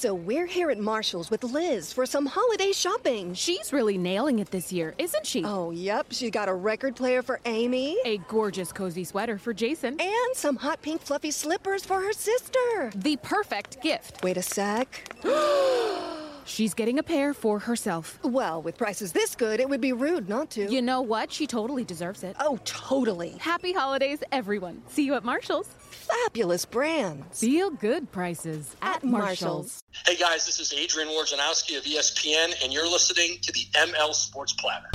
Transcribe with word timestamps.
So 0.00 0.14
we're 0.14 0.46
here 0.46 0.70
at 0.70 0.78
Marshall's 0.78 1.30
with 1.30 1.44
Liz 1.44 1.92
for 1.92 2.06
some 2.06 2.24
holiday 2.24 2.72
shopping. 2.72 3.34
She's 3.34 3.70
really 3.70 3.98
nailing 3.98 4.38
it 4.38 4.50
this 4.50 4.72
year, 4.72 4.94
isn't 4.96 5.26
she? 5.26 5.44
Oh, 5.44 5.72
yep. 5.72 6.06
She's 6.08 6.30
got 6.30 6.48
a 6.48 6.54
record 6.54 6.96
player 6.96 7.20
for 7.20 7.38
Amy. 7.44 7.98
A 8.06 8.16
gorgeous 8.26 8.72
cozy 8.72 9.04
sweater 9.04 9.36
for 9.36 9.52
Jason. 9.52 10.00
And 10.00 10.34
some 10.34 10.56
hot 10.56 10.80
pink 10.80 11.02
fluffy 11.02 11.30
slippers 11.30 11.84
for 11.84 12.00
her 12.00 12.14
sister. 12.14 12.90
The 12.94 13.18
perfect 13.18 13.82
gift. 13.82 14.24
Wait 14.24 14.38
a 14.38 14.42
sec. 14.42 15.12
She's 16.46 16.72
getting 16.72 16.98
a 16.98 17.02
pair 17.02 17.34
for 17.34 17.58
herself. 17.58 18.18
Well, 18.22 18.62
with 18.62 18.78
prices 18.78 19.12
this 19.12 19.34
good, 19.34 19.60
it 19.60 19.68
would 19.68 19.82
be 19.82 19.92
rude 19.92 20.30
not 20.30 20.48
to. 20.52 20.72
You 20.72 20.80
know 20.80 21.02
what? 21.02 21.30
She 21.30 21.46
totally 21.46 21.84
deserves 21.84 22.24
it. 22.24 22.36
Oh, 22.40 22.58
totally. 22.64 23.36
Happy 23.38 23.74
holidays, 23.74 24.20
everyone. 24.32 24.80
See 24.88 25.04
you 25.04 25.12
at 25.12 25.24
Marshall's. 25.24 25.68
Fabulous 26.10 26.64
brands. 26.64 27.40
Feel 27.40 27.70
good 27.70 28.10
prices 28.10 28.74
at, 28.82 28.96
At 28.96 29.04
Marshall's. 29.04 29.82
Hey 30.06 30.16
guys, 30.16 30.46
this 30.46 30.58
is 30.60 30.72
Adrian 30.72 31.08
Wojnarowski 31.08 31.78
of 31.78 31.84
ESPN, 31.84 32.52
and 32.62 32.72
you're 32.72 32.90
listening 32.90 33.38
to 33.42 33.52
the 33.52 33.66
ML 33.74 34.14
Sports 34.14 34.52
Platter. 34.54 34.88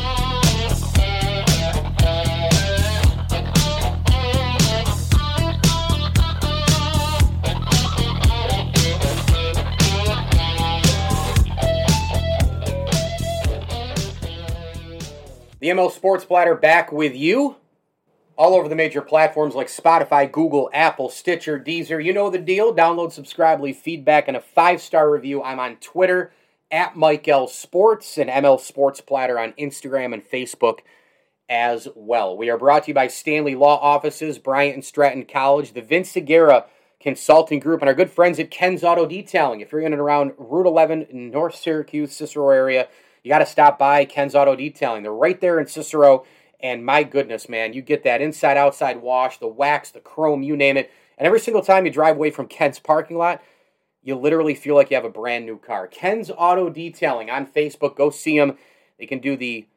The 15.59 15.71
ML 15.71 15.91
Sports 15.91 16.25
Platter 16.25 16.55
back 16.55 16.91
with 16.91 17.15
you. 17.15 17.55
All 18.37 18.53
over 18.53 18.67
the 18.67 18.75
major 18.75 19.01
platforms 19.01 19.55
like 19.55 19.67
Spotify, 19.67 20.29
Google, 20.29 20.69
Apple, 20.73 21.09
Stitcher, 21.09 21.57
Deezer. 21.57 22.03
You 22.03 22.11
know 22.11 22.29
the 22.29 22.37
deal. 22.37 22.75
Download, 22.75 23.11
subscribe, 23.11 23.61
leave 23.61 23.77
feedback, 23.77 24.27
and 24.27 24.35
a 24.35 24.41
five 24.41 24.81
star 24.81 25.09
review. 25.09 25.41
I'm 25.41 25.59
on 25.59 25.77
Twitter 25.77 26.33
at 26.69 26.97
Mike 26.97 27.27
L 27.27 27.47
Sports 27.47 28.17
and 28.17 28.29
ML 28.29 28.59
Sports 28.59 28.99
Platter 28.99 29.39
on 29.39 29.53
Instagram 29.53 30.13
and 30.13 30.23
Facebook 30.23 30.79
as 31.47 31.87
well. 31.95 32.35
We 32.35 32.49
are 32.49 32.57
brought 32.57 32.83
to 32.83 32.87
you 32.89 32.93
by 32.93 33.07
Stanley 33.07 33.55
Law 33.55 33.79
Offices, 33.79 34.39
Bryant 34.39 34.75
and 34.75 34.85
Stratton 34.85 35.25
College, 35.25 35.73
the 35.73 35.81
Vince 35.81 36.09
Segura 36.09 36.65
Consulting 36.99 37.59
Group, 37.59 37.81
and 37.81 37.89
our 37.89 37.95
good 37.95 38.09
friends 38.09 38.39
at 38.39 38.51
Ken's 38.51 38.83
Auto 38.83 39.05
Detailing. 39.05 39.61
If 39.61 39.71
you're 39.71 39.81
in 39.81 39.93
and 39.93 40.01
around 40.01 40.33
Route 40.37 40.67
11 40.67 41.03
in 41.03 41.29
North 41.29 41.55
Syracuse, 41.55 42.13
Cicero 42.13 42.49
area, 42.49 42.87
you 43.23 43.29
got 43.29 43.39
to 43.39 43.45
stop 43.45 43.79
by 43.79 44.05
Ken's 44.05 44.35
Auto 44.35 44.55
Detailing. 44.55 45.03
They're 45.03 45.13
right 45.13 45.39
there 45.39 45.59
in 45.59 45.67
Cicero. 45.67 46.25
And 46.65 46.83
my 46.83 47.03
goodness, 47.03 47.47
man, 47.47 47.73
you 47.73 47.83
get 47.83 48.03
that 48.05 48.23
inside 48.23 48.57
outside 48.57 48.99
wash, 48.99 49.37
the 49.37 49.47
wax, 49.47 49.91
the 49.91 49.99
chrome, 49.99 50.41
you 50.41 50.57
name 50.57 50.77
it. 50.77 50.89
And 51.15 51.27
every 51.27 51.39
single 51.39 51.61
time 51.61 51.85
you 51.85 51.91
drive 51.91 52.15
away 52.15 52.31
from 52.31 52.47
Ken's 52.47 52.79
parking 52.79 53.19
lot, 53.19 53.43
you 54.01 54.15
literally 54.15 54.55
feel 54.55 54.73
like 54.73 54.89
you 54.89 54.95
have 54.95 55.05
a 55.05 55.09
brand 55.09 55.45
new 55.45 55.59
car. 55.59 55.85
Ken's 55.85 56.31
Auto 56.35 56.71
Detailing 56.71 57.29
on 57.29 57.45
Facebook. 57.45 57.95
Go 57.95 58.09
see 58.09 58.39
them. 58.39 58.57
They 58.97 59.05
can 59.05 59.19
do 59.19 59.37
the 59.37 59.67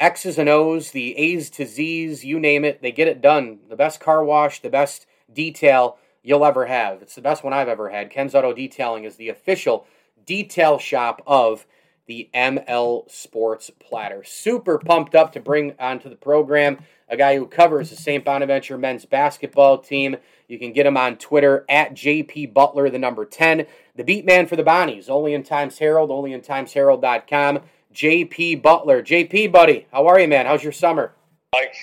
X's 0.00 0.36
and 0.36 0.48
O's, 0.48 0.90
the 0.90 1.16
A's 1.16 1.50
to 1.50 1.64
Z's, 1.64 2.24
you 2.24 2.40
name 2.40 2.64
it. 2.64 2.82
They 2.82 2.90
get 2.90 3.06
it 3.06 3.20
done. 3.20 3.60
The 3.68 3.76
best 3.76 4.00
car 4.00 4.24
wash, 4.24 4.60
the 4.60 4.68
best 4.68 5.06
detail 5.32 5.98
you'll 6.24 6.44
ever 6.44 6.66
have. 6.66 7.00
It's 7.00 7.14
the 7.14 7.22
best 7.22 7.44
one 7.44 7.52
I've 7.52 7.68
ever 7.68 7.90
had. 7.90 8.10
Ken's 8.10 8.34
Auto 8.34 8.52
Detailing 8.52 9.04
is 9.04 9.14
the 9.14 9.28
official 9.28 9.86
detail 10.26 10.80
shop 10.80 11.22
of 11.28 11.64
the 12.06 12.28
ML 12.34 13.10
Sports 13.10 13.70
Platter. 13.78 14.24
Super 14.24 14.78
pumped 14.78 15.14
up 15.14 15.32
to 15.32 15.40
bring 15.40 15.74
onto 15.78 16.08
the 16.08 16.16
program 16.16 16.78
a 17.08 17.16
guy 17.16 17.36
who 17.36 17.46
covers 17.46 17.90
the 17.90 17.96
St. 17.96 18.24
Bonaventure 18.24 18.78
men's 18.78 19.04
basketball 19.04 19.78
team. 19.78 20.16
You 20.48 20.58
can 20.58 20.72
get 20.72 20.86
him 20.86 20.96
on 20.96 21.16
Twitter 21.16 21.64
at 21.68 21.94
JP 21.94 22.52
Butler, 22.52 22.90
the 22.90 22.98
number 22.98 23.24
10. 23.24 23.66
The 23.94 24.04
beat 24.04 24.24
man 24.24 24.46
for 24.46 24.56
the 24.56 24.64
Bonnies, 24.64 25.08
only 25.08 25.34
in 25.34 25.42
Times 25.42 25.78
Herald, 25.78 26.10
only 26.10 26.32
in 26.32 26.40
TimesHerald.com. 26.40 27.60
JP 27.94 28.62
Butler. 28.62 29.02
JP, 29.02 29.52
buddy, 29.52 29.86
how 29.92 30.06
are 30.06 30.18
you, 30.18 30.28
man? 30.28 30.46
How's 30.46 30.62
your 30.62 30.72
summer? 30.72 31.12
Mike, 31.54 31.76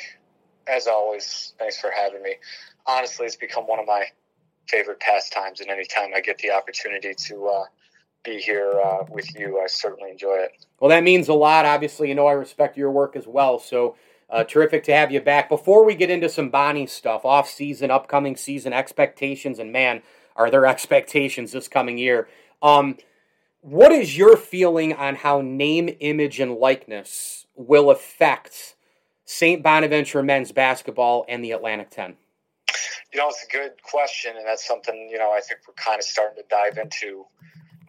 as 0.67 0.87
always, 0.87 1.53
thanks 1.57 1.79
for 1.79 1.91
having 1.95 2.21
me. 2.21 2.35
Honestly, 2.85 3.25
it's 3.25 3.35
become 3.35 3.65
one 3.65 3.79
of 3.79 3.85
my 3.85 4.05
favorite 4.67 4.99
pastimes, 4.99 5.61
and 5.61 5.69
anytime 5.69 6.09
I 6.15 6.21
get 6.21 6.37
the 6.39 6.51
opportunity 6.51 7.13
to 7.13 7.47
uh, 7.47 7.63
be 8.23 8.37
here 8.37 8.79
uh, 8.83 9.03
with 9.09 9.37
you, 9.37 9.59
I 9.59 9.67
certainly 9.67 10.11
enjoy 10.11 10.35
it. 10.35 10.65
Well, 10.79 10.89
that 10.89 11.03
means 11.03 11.27
a 11.27 11.33
lot. 11.33 11.65
Obviously, 11.65 12.09
you 12.09 12.15
know 12.15 12.27
I 12.27 12.33
respect 12.33 12.77
your 12.77 12.91
work 12.91 13.15
as 13.15 13.27
well. 13.27 13.59
So 13.59 13.95
uh, 14.29 14.43
terrific 14.43 14.83
to 14.85 14.93
have 14.93 15.11
you 15.11 15.21
back. 15.21 15.49
Before 15.49 15.85
we 15.85 15.95
get 15.95 16.09
into 16.09 16.29
some 16.29 16.49
Bonnie 16.49 16.87
stuff, 16.87 17.25
off 17.25 17.49
season, 17.49 17.91
upcoming 17.91 18.35
season 18.35 18.73
expectations, 18.73 19.59
and 19.59 19.71
man, 19.71 20.01
are 20.35 20.49
there 20.49 20.65
expectations 20.67 21.51
this 21.51 21.67
coming 21.67 21.97
year? 21.97 22.27
Um, 22.61 22.97
what 23.61 23.91
is 23.91 24.17
your 24.17 24.37
feeling 24.37 24.93
on 24.93 25.15
how 25.15 25.41
name, 25.41 25.89
image, 25.99 26.39
and 26.39 26.55
likeness 26.55 27.45
will 27.55 27.91
affect 27.91 28.75
St. 29.25 29.61
Bonaventure 29.61 30.23
men's 30.23 30.51
basketball 30.51 31.25
and 31.29 31.43
the 31.43 31.51
Atlantic 31.51 31.91
10? 31.91 32.15
You 33.13 33.19
know, 33.19 33.27
it's 33.29 33.45
a 33.47 33.51
good 33.51 33.73
question, 33.83 34.33
and 34.37 34.47
that's 34.47 34.65
something, 34.65 35.09
you 35.11 35.19
know, 35.19 35.31
I 35.31 35.41
think 35.41 35.59
we're 35.67 35.73
kind 35.73 35.99
of 35.99 36.05
starting 36.05 36.41
to 36.41 36.47
dive 36.49 36.77
into, 36.77 37.25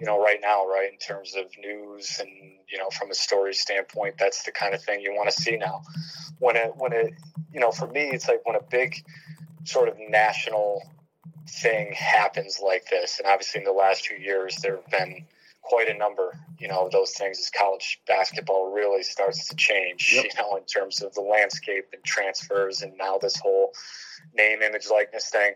you 0.03 0.07
know, 0.07 0.21
right 0.21 0.41
now, 0.43 0.67
right, 0.67 0.91
in 0.93 0.99
terms 0.99 1.37
of 1.37 1.45
news 1.61 2.19
and, 2.19 2.29
you 2.69 2.77
know, 2.77 2.91
from 2.91 3.13
a 3.13 3.15
story 3.15 3.55
standpoint, 3.55 4.17
that's 4.19 4.43
the 4.43 4.51
kind 4.51 4.75
of 4.75 4.83
thing 4.83 5.01
you 5.01 5.15
want 5.15 5.31
to 5.31 5.41
see 5.41 5.57
now. 5.57 5.81
When 6.41 6.57
it, 6.57 6.73
when 6.77 6.93
it, 6.93 7.15
you 7.53 7.61
know, 7.61 7.71
for 7.71 7.87
me, 7.87 8.11
it's 8.11 8.27
like 8.27 8.45
when 8.45 8.57
a 8.57 8.63
big 8.69 8.97
sort 9.63 9.89
of 9.89 9.95
national 10.09 10.83
thing 11.49 11.93
happens 11.93 12.59
like 12.61 12.91
this, 12.91 13.21
and 13.21 13.29
obviously 13.29 13.61
in 13.61 13.65
the 13.65 13.71
last 13.71 14.09
few 14.09 14.17
years, 14.17 14.57
there 14.57 14.75
have 14.75 14.91
been 14.91 15.25
quite 15.61 15.89
a 15.89 15.95
number, 15.95 16.37
you 16.59 16.67
know, 16.67 16.87
of 16.87 16.91
those 16.91 17.13
things 17.13 17.39
as 17.39 17.49
college 17.57 18.01
basketball 18.09 18.73
really 18.73 19.05
starts 19.05 19.47
to 19.47 19.55
change, 19.55 20.11
Yep. 20.13 20.25
you 20.25 20.31
know, 20.37 20.57
in 20.57 20.65
terms 20.65 21.01
of 21.01 21.15
the 21.15 21.21
landscape 21.21 21.87
and 21.93 22.03
transfers 22.03 22.83
and 22.83 22.97
now 22.99 23.19
this 23.19 23.37
whole 23.37 23.73
name, 24.35 24.63
image, 24.63 24.89
likeness 24.91 25.31
thing. 25.31 25.53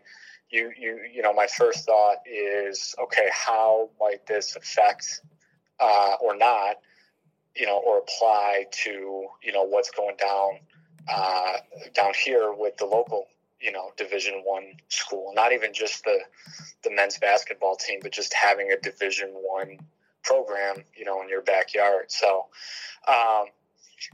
You, 0.51 0.73
you, 0.79 1.01
you 1.13 1.23
know, 1.23 1.33
my 1.33 1.47
first 1.47 1.85
thought 1.87 2.19
is, 2.25 2.95
okay, 3.03 3.29
how 3.33 3.91
might 4.01 4.27
this 4.27 4.57
affect 4.57 5.21
uh, 5.81 6.15
or 6.21 6.37
not, 6.37 6.77
you 7.55 7.67
know, 7.67 7.79
or 7.79 7.99
apply 7.99 8.67
to, 8.85 9.27
you 9.43 9.53
know, 9.53 9.65
what's 9.65 9.91
going 9.91 10.17
down 10.17 10.61
uh, 11.13 11.59
down 11.95 12.13
here 12.25 12.53
with 12.53 12.77
the 12.77 12.85
local, 12.85 13.27
you 13.61 13.73
know, 13.73 13.91
Division 13.97 14.43
One 14.45 14.75
school. 14.89 15.33
Not 15.35 15.53
even 15.53 15.73
just 15.73 16.05
the 16.05 16.19
the 16.83 16.91
men's 16.91 17.19
basketball 17.19 17.77
team, 17.77 18.01
but 18.03 18.13
just 18.13 18.35
having 18.35 18.73
a 18.73 18.77
Division 18.79 19.31
One 19.31 19.79
program, 20.23 20.85
you 20.97 21.05
know, 21.05 21.23
in 21.23 21.29
your 21.29 21.43
backyard. 21.43 22.11
So, 22.11 22.47
um, 23.09 23.47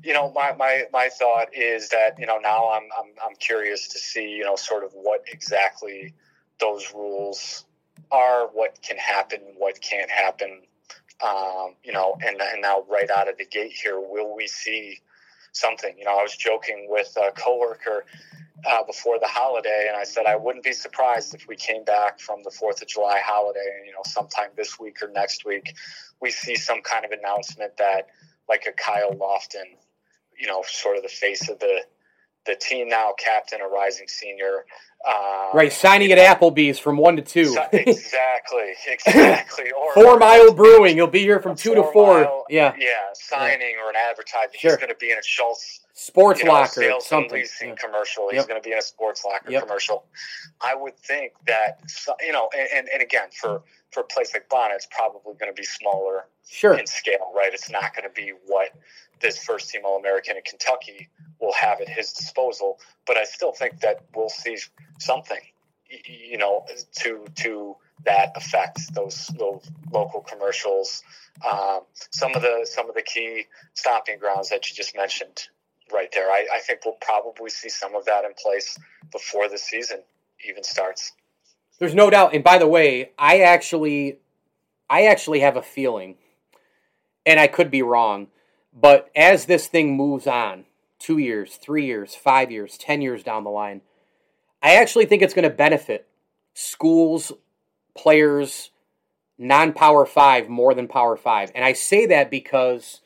you 0.03 0.15
know, 0.15 0.33
my, 0.33 0.53
my, 0.53 0.85
my 0.93 1.09
thought 1.09 1.55
is 1.55 1.89
that, 1.91 2.19
you 2.19 2.27
know, 2.27 2.39
now 2.39 2.71
I'm, 2.71 2.89
I'm, 2.99 3.13
I'm 3.25 3.37
curious 3.37 3.89
to 3.89 3.99
see, 3.99 4.31
you 4.31 4.45
know, 4.45 4.57
sort 4.57 4.85
of 4.85 4.93
what 4.93 5.25
exactly 5.31 6.15
those 6.61 6.93
rules 6.95 7.65
are, 8.11 8.49
what 8.49 8.81
can 8.83 8.97
happen, 8.97 9.41
what 9.57 9.81
can't 9.81 10.11
happen. 10.11 10.63
Um, 11.25 11.75
you 11.85 11.93
know, 11.93 12.17
and, 12.27 12.41
and 12.41 12.63
now 12.63 12.85
right 12.91 13.09
out 13.11 13.29
of 13.29 13.39
the 13.39 13.47
gate 13.47 13.73
here, 13.73 14.01
will 14.01 14.35
we 14.35 14.49
see 14.49 14.99
something? 15.53 15.95
You 15.97 16.05
know, 16.05 16.19
I 16.19 16.23
was 16.23 16.37
joking 16.37 16.87
with 16.89 17.17
a 17.17 17.31
coworker 17.33 18.05
uh, 18.69 18.83
before 18.85 19.19
the 19.19 19.27
holiday, 19.27 19.87
and 19.89 19.97
I 19.97 20.05
said 20.05 20.27
I 20.27 20.37
wouldn't 20.37 20.65
be 20.65 20.73
surprised 20.73 21.35
if 21.35 21.47
we 21.47 21.57
came 21.57 21.85
back 21.85 22.19
from 22.21 22.43
the 22.43 22.51
Fourth 22.51 22.83
of 22.83 22.89
July 22.89 23.21
holiday, 23.25 23.77
and 23.79 23.87
you 23.87 23.93
know, 23.93 24.03
sometime 24.05 24.49
this 24.57 24.79
week 24.79 25.03
or 25.03 25.09
next 25.09 25.45
week, 25.45 25.75
we 26.21 26.31
see 26.31 26.57
some 26.57 26.83
kind 26.83 27.05
of 27.05 27.13
announcement 27.13 27.77
that, 27.77 28.09
like 28.49 28.65
a 28.69 28.73
Kyle 28.73 29.13
Lofton, 29.13 29.65
you 30.39 30.47
know, 30.47 30.63
sort 30.67 30.97
of 30.97 31.03
the 31.03 31.09
face 31.09 31.49
of 31.49 31.59
the 31.59 31.81
the 32.45 32.57
team 32.57 32.89
now, 32.89 33.13
captain, 33.17 33.61
a 33.61 33.69
rising 33.69 34.09
senior, 34.09 34.65
uh, 35.09 35.51
Right, 35.55 35.73
signing 35.73 36.11
at 36.11 36.19
know, 36.19 36.25
Applebee's 36.51 36.77
from 36.77 36.97
1 36.97 37.15
to 37.15 37.23
2. 37.23 37.57
exactly, 37.73 38.75
exactly. 38.89 39.71
Or 39.79 39.95
Four 39.95 40.19
Mile 40.19 40.53
Brewing. 40.53 40.97
You'll 40.97 41.07
be 41.07 41.21
here 41.21 41.39
from 41.39 41.55
2 41.55 41.77
to 41.77 41.85
4. 41.93 42.21
Mile- 42.23 42.45
Yeah. 42.51 42.75
yeah, 42.77 42.89
signing 43.15 43.77
or 43.81 43.91
an 43.91 43.95
advertising. 43.97 44.59
Sure. 44.59 44.73
He's 44.73 44.77
going 44.79 44.89
to 44.89 44.97
be 44.97 45.13
in 45.13 45.19
a 45.19 45.23
Schultz 45.23 45.82
Sports 45.95 46.41
you 46.41 46.47
know, 46.47 46.53
Locker. 46.53 47.01
Something. 47.01 47.33
leasing 47.41 47.69
Yeah. 47.71 47.75
commercial. 47.75 48.29
He's 48.31 48.39
Yep. 48.39 48.49
going 48.49 48.61
to 48.63 48.65
be 48.67 48.73
in 48.73 48.79
a 48.79 48.83
sports 48.83 49.25
locker 49.25 49.51
Yep. 49.51 49.63
commercial. 49.65 50.07
I 50.61 50.75
would 50.75 50.97
think 50.99 51.35
that 51.47 51.81
you 52.21 52.33
know, 52.33 52.49
and, 52.57 52.69
and, 52.73 52.89
and 52.89 53.03
again, 53.03 53.31
for 53.33 53.63
for 53.91 54.01
a 54.01 54.05
place 54.05 54.33
like 54.33 54.49
Bona, 54.49 54.75
it's 54.75 54.87
probably 54.87 55.35
going 55.35 55.53
to 55.53 55.57
be 55.61 55.65
smaller 55.67 56.27
Sure. 56.49 56.75
in 56.79 56.87
scale, 56.87 57.31
right? 57.35 57.53
It's 57.53 57.69
not 57.69 57.95
going 57.95 58.05
to 58.05 58.15
be 58.15 58.31
what 58.47 58.71
this 59.21 59.45
first 59.45 59.69
team 59.71 59.83
All 59.85 59.99
American 59.99 60.37
in 60.37 60.43
Kentucky 60.43 61.11
will 61.39 61.53
have 61.53 61.81
at 61.83 61.89
his 61.91 62.13
disposal. 62.15 62.81
But 63.07 63.19
I 63.19 63.25
still 63.25 63.53
think 63.53 63.81
that 63.81 64.01
we'll 64.15 64.31
see 64.31 64.57
something, 64.99 65.41
you 65.89 66.39
know, 66.39 66.67
to 67.01 67.27
to 67.37 67.77
that 68.05 68.33
effect. 68.35 68.81
Those 68.95 69.27
those 69.39 69.71
local 69.91 70.23
commercials, 70.23 71.03
um, 71.47 71.85
some 72.11 72.35
of 72.35 72.41
the 72.41 72.65
some 72.65 72.89
of 72.89 72.95
the 72.95 73.03
key 73.03 73.47
stopping 73.75 74.19
grounds 74.19 74.49
that 74.49 74.71
you 74.71 74.75
just 74.75 74.97
mentioned 74.97 75.49
right 75.93 76.11
there. 76.13 76.31
I, 76.31 76.47
I 76.55 76.61
think 76.61 76.81
we'll 76.85 76.97
probably 77.01 77.51
see 77.51 77.69
some 77.69 77.95
of 77.95 78.05
that 78.07 78.25
in 78.25 78.33
place 78.41 78.79
before 79.11 79.49
the 79.49 79.59
season 79.59 79.99
even 80.49 80.65
starts. 80.65 81.13
There's 81.79 81.95
no 81.95 82.11
doubt. 82.11 82.35
And 82.35 82.45
by 82.45 82.59
the 82.59 82.67
way, 82.69 83.13
I 83.19 83.41
actually 83.41 84.19
I 84.89 85.07
actually 85.07 85.41
have 85.41 85.57
a 85.57 85.63
feeling, 85.63 86.17
and 87.25 87.41
I 87.41 87.47
could 87.47 87.71
be 87.71 87.83
wrong, 87.83 88.29
but 88.73 89.11
as 89.17 89.47
this 89.47 89.67
thing 89.67 89.97
moves 89.97 90.27
on, 90.27 90.65
two 90.99 91.19
years, 91.19 91.57
three 91.57 91.87
years, 91.87 92.15
five 92.15 92.51
years, 92.51 92.77
ten 92.77 93.01
years 93.01 93.23
down 93.23 93.45
the 93.45 93.51
line, 93.51 93.81
I 94.63 94.77
actually 94.77 95.07
think 95.07 95.23
it's 95.23 95.35
going 95.35 95.49
to 95.49 95.51
benefit 95.51 96.07
schools, 96.55 97.33
players, 97.97 98.71
non 99.39 99.73
power 99.73 100.07
five 100.07 100.49
more 100.49 100.75
than 100.75 100.89
power 100.89 101.17
five. 101.17 101.51
And 101.55 101.65
I 101.65 101.73
say 101.73 102.07
that 102.07 102.31
because 102.31 103.01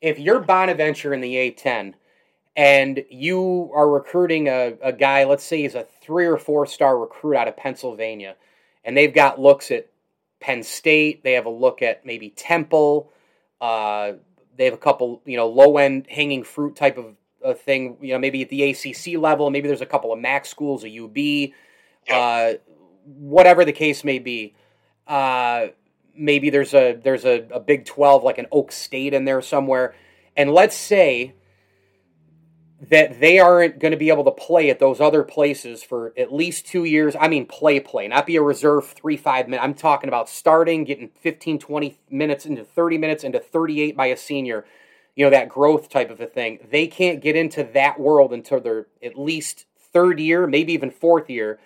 if 0.00 0.18
you're 0.18 0.40
Bonaventure 0.40 1.12
in 1.12 1.20
the 1.20 1.34
A10 1.34 1.94
and 2.54 3.04
you 3.10 3.70
are 3.74 3.88
recruiting 3.88 4.48
a, 4.48 4.74
a 4.82 4.92
guy, 4.92 5.24
let's 5.24 5.44
say 5.44 5.62
he's 5.62 5.74
a 5.74 5.86
three 6.02 6.26
or 6.26 6.36
four 6.36 6.66
star 6.66 6.98
recruit 6.98 7.36
out 7.36 7.48
of 7.48 7.56
Pennsylvania, 7.56 8.36
and 8.84 8.96
they've 8.96 9.14
got 9.14 9.40
looks 9.40 9.70
at 9.70 9.88
Penn 10.40 10.62
State, 10.62 11.22
they 11.24 11.32
have 11.32 11.46
a 11.46 11.50
look 11.50 11.82
at 11.82 12.04
maybe 12.04 12.30
Temple, 12.30 13.10
uh, 13.60 14.12
they 14.56 14.66
have 14.66 14.74
a 14.74 14.78
couple, 14.78 15.22
you 15.24 15.36
know, 15.36 15.48
low 15.48 15.78
end 15.78 16.06
hanging 16.10 16.44
fruit 16.44 16.76
type 16.76 16.98
of 16.98 17.14
a 17.42 17.54
thing, 17.54 17.96
you 18.00 18.12
know, 18.12 18.18
maybe 18.18 18.42
at 18.42 18.48
the 18.50 18.70
ACC 18.70 19.18
level, 19.18 19.50
maybe 19.50 19.68
there's 19.68 19.80
a 19.80 19.86
couple 19.86 20.12
of 20.12 20.18
MAC 20.18 20.46
schools, 20.46 20.84
a 20.84 20.98
UB, 20.98 21.52
uh, 22.10 22.58
whatever 23.04 23.64
the 23.64 23.72
case 23.72 24.04
may 24.04 24.18
be. 24.18 24.54
Uh, 25.06 25.68
maybe 26.14 26.50
there's 26.50 26.74
a 26.74 26.92
there's 27.02 27.24
a, 27.24 27.46
a 27.50 27.60
Big 27.60 27.84
Twelve 27.84 28.22
like 28.22 28.38
an 28.38 28.46
Okie 28.52 28.72
State 28.72 29.14
in 29.14 29.24
there 29.24 29.42
somewhere, 29.42 29.94
and 30.36 30.52
let's 30.52 30.76
say 30.76 31.34
that 32.88 33.20
they 33.20 33.38
aren't 33.38 33.78
going 33.78 33.92
to 33.92 33.96
be 33.96 34.08
able 34.08 34.24
to 34.24 34.32
play 34.32 34.68
at 34.68 34.80
those 34.80 35.00
other 35.00 35.22
places 35.22 35.84
for 35.84 36.12
at 36.18 36.32
least 36.32 36.66
two 36.66 36.82
years. 36.82 37.14
I 37.18 37.28
mean, 37.28 37.46
play, 37.46 37.78
play, 37.78 38.08
not 38.08 38.26
be 38.26 38.36
a 38.36 38.42
reserve 38.42 38.88
three, 38.88 39.16
five 39.16 39.46
minutes. 39.46 39.64
I'm 39.64 39.74
talking 39.74 40.08
about 40.08 40.28
starting, 40.28 40.82
getting 40.82 41.08
15, 41.20 41.60
20 41.60 41.98
minutes 42.10 42.44
into 42.44 42.64
30 42.64 42.98
minutes 42.98 43.22
into 43.22 43.38
38 43.38 43.96
by 43.96 44.06
a 44.06 44.16
senior, 44.16 44.64
you 45.14 45.24
know, 45.24 45.30
that 45.30 45.48
growth 45.48 45.90
type 45.90 46.10
of 46.10 46.20
a 46.20 46.26
thing. 46.26 46.58
They 46.70 46.88
can't 46.88 47.22
get 47.22 47.36
into 47.36 47.62
that 47.72 48.00
world 48.00 48.32
until 48.32 48.60
they're 48.60 48.88
at 49.00 49.16
least 49.16 49.66
third 49.92 50.18
year, 50.18 50.48
maybe 50.48 50.72
even 50.72 50.90
fourth 50.90 51.30
year. 51.30 51.60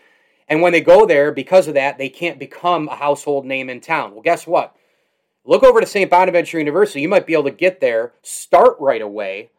And 0.49 0.61
when 0.61 0.73
they 0.73 0.83
go 0.83 1.07
there, 1.07 1.33
because 1.33 1.67
of 1.67 1.75
that, 1.75 1.97
they 1.97 2.11
can't 2.11 2.39
become 2.39 2.89
a 2.89 2.97
household 2.97 3.47
name 3.47 3.71
in 3.71 3.81
town. 3.81 4.12
Well, 4.12 4.23
guess 4.23 4.47
what? 4.47 4.77
Look 5.47 5.62
over 5.62 5.81
to 5.81 5.87
St. 5.87 6.11
Bonaventure 6.11 6.59
University. 6.59 7.01
You 7.01 7.09
might 7.09 7.27
be 7.27 7.33
able 7.33 7.45
to 7.45 7.51
get 7.53 7.81
there, 7.81 8.12
start 8.23 8.77
right 8.81 9.01
away, 9.01 9.51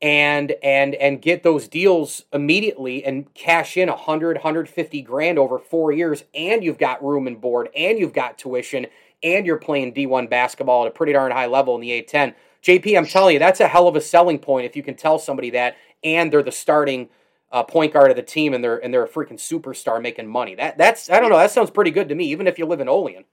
and 0.00 0.52
and 0.62 0.94
and 0.94 1.20
get 1.20 1.42
those 1.42 1.66
deals 1.66 2.24
immediately 2.32 3.04
and 3.04 3.32
cash 3.34 3.76
in 3.76 3.88
100 3.88 4.36
150 4.36 5.02
grand 5.02 5.38
over 5.38 5.58
four 5.58 5.90
years 5.90 6.22
and 6.34 6.62
you've 6.62 6.78
got 6.78 7.04
room 7.04 7.26
and 7.26 7.40
board 7.40 7.68
and 7.74 7.98
you've 7.98 8.12
got 8.12 8.38
tuition 8.38 8.86
and 9.24 9.44
you're 9.44 9.56
playing 9.56 9.92
d1 9.92 10.30
basketball 10.30 10.82
at 10.84 10.88
a 10.88 10.94
pretty 10.94 11.12
darn 11.12 11.32
high 11.32 11.46
level 11.46 11.74
in 11.74 11.80
the 11.80 11.90
a10 11.90 12.32
jp 12.62 12.96
i'm 12.96 13.06
telling 13.06 13.32
you 13.32 13.40
that's 13.40 13.58
a 13.58 13.66
hell 13.66 13.88
of 13.88 13.96
a 13.96 14.00
selling 14.00 14.38
point 14.38 14.64
if 14.64 14.76
you 14.76 14.84
can 14.84 14.94
tell 14.94 15.18
somebody 15.18 15.50
that 15.50 15.76
and 16.04 16.32
they're 16.32 16.44
the 16.44 16.52
starting 16.52 17.08
uh, 17.50 17.62
point 17.62 17.92
guard 17.92 18.10
of 18.10 18.16
the 18.16 18.22
team 18.22 18.52
and 18.54 18.62
they're 18.62 18.78
and 18.78 18.92
they're 18.92 19.04
a 19.04 19.08
freaking 19.08 19.38
superstar 19.38 20.00
making 20.00 20.26
money. 20.26 20.54
That 20.54 20.76
that's 20.76 21.10
i 21.10 21.20
don't 21.20 21.30
know 21.30 21.38
that 21.38 21.50
sounds 21.50 21.70
pretty 21.70 21.90
good 21.90 22.08
to 22.08 22.14
me 22.14 22.26
even 22.26 22.46
if 22.46 22.58
you 22.58 22.66
live 22.66 22.80
in 22.80 22.88
olean. 22.88 23.24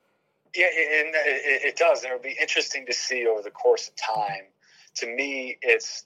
Yeah 0.56 0.66
and 0.66 1.10
it, 1.16 1.66
it 1.66 1.76
does 1.76 2.04
and 2.04 2.14
it'll 2.14 2.24
be 2.24 2.38
interesting 2.40 2.86
to 2.86 2.94
see 2.94 3.28
over 3.28 3.42
the 3.42 3.52
course 3.52 3.90
of 3.90 3.96
time. 3.96 4.44
To 4.96 5.08
me 5.08 5.58
it's 5.62 6.06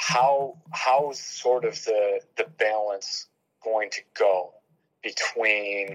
how 0.00 0.56
how 0.72 1.10
is 1.10 1.20
sort 1.20 1.66
of 1.66 1.74
the 1.84 2.20
the 2.38 2.44
balance 2.58 3.26
going 3.62 3.90
to 3.90 4.00
go 4.18 4.54
between 5.02 5.94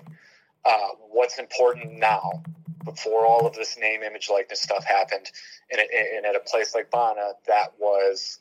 uh, 0.64 0.90
what's 1.10 1.40
important 1.40 1.98
now 1.98 2.44
before 2.84 3.26
all 3.26 3.48
of 3.48 3.56
this 3.56 3.80
name 3.80 4.04
image 4.04 4.30
likeness 4.32 4.62
stuff 4.62 4.86
happened 4.86 5.26
and, 5.72 5.82
and 5.82 6.24
at 6.24 6.36
a 6.36 6.40
place 6.40 6.76
like 6.76 6.92
Bona 6.92 7.32
that 7.48 7.74
was 7.80 8.40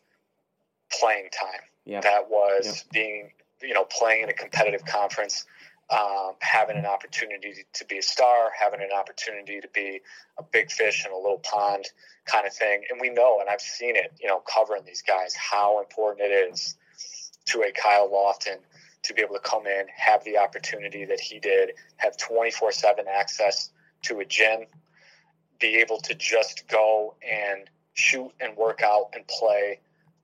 playing 1.00 1.28
time 1.30 1.62
yeah. 1.86 2.00
that 2.02 2.28
was 2.28 2.66
yeah. 2.66 2.72
being 2.92 3.30
you 3.62 3.72
know 3.72 3.84
playing 3.84 4.24
in 4.24 4.28
a 4.28 4.34
competitive 4.34 4.84
conference 4.84 5.46
um, 5.90 6.32
having 6.40 6.76
an 6.76 6.86
opportunity 6.86 7.66
to 7.74 7.84
be 7.84 7.98
a 7.98 8.02
star, 8.02 8.50
having 8.58 8.80
an 8.80 8.90
opportunity 8.96 9.60
to 9.60 9.68
be 9.68 10.00
a 10.38 10.42
big 10.42 10.70
fish 10.70 11.04
in 11.04 11.12
a 11.12 11.16
little 11.16 11.38
pond 11.38 11.84
kind 12.24 12.46
of 12.46 12.54
thing. 12.54 12.84
And 12.90 13.00
we 13.00 13.10
know, 13.10 13.40
and 13.40 13.48
I've 13.48 13.60
seen 13.60 13.96
it, 13.96 14.12
you 14.20 14.28
know, 14.28 14.40
covering 14.40 14.84
these 14.84 15.02
guys, 15.02 15.34
how 15.34 15.80
important 15.80 16.30
it 16.30 16.52
is 16.52 16.76
to 17.46 17.62
a 17.62 17.72
Kyle 17.72 18.08
Lofton 18.08 18.58
to 19.02 19.14
be 19.14 19.20
able 19.20 19.34
to 19.34 19.40
come 19.40 19.66
in, 19.66 19.86
have 19.94 20.24
the 20.24 20.38
opportunity 20.38 21.04
that 21.04 21.20
he 21.20 21.38
did, 21.38 21.72
have 21.96 22.16
24 22.16 22.72
7 22.72 23.04
access 23.06 23.70
to 24.02 24.20
a 24.20 24.24
gym, 24.24 24.60
be 25.60 25.76
able 25.76 25.98
to 25.98 26.14
just 26.14 26.66
go 26.68 27.14
and 27.22 27.68
shoot 27.92 28.32
and 28.40 28.56
work 28.56 28.80
out 28.82 29.10
and 29.14 29.26
play 29.26 29.80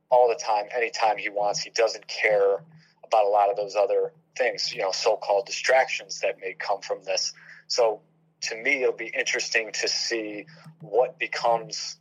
all 0.09 0.29
the 0.29 0.35
time, 0.35 0.65
anytime 0.75 1.19
he 1.19 1.29
wants. 1.29 1.61
He 1.61 1.71
doesn't 1.71 2.07
care 2.09 2.65
about 3.05 3.27
a 3.27 3.29
lot 3.29 3.51
of 3.51 3.57
those 3.57 3.77
other 3.77 4.13
things, 4.37 4.73
you 4.73 4.81
know, 4.81 4.93
so-called 4.93 5.47
distractions 5.47 6.21
that 6.21 6.41
may 6.41 6.55
come 6.59 6.81
from 6.81 7.05
this. 7.05 7.33
So 7.69 8.01
to 8.43 8.57
me, 8.57 8.83
it'll 8.83 8.95
be 8.95 9.13
interesting 9.17 9.71
to 9.73 9.89
see 9.89 10.47
what 10.81 11.19
becomes 11.19 11.97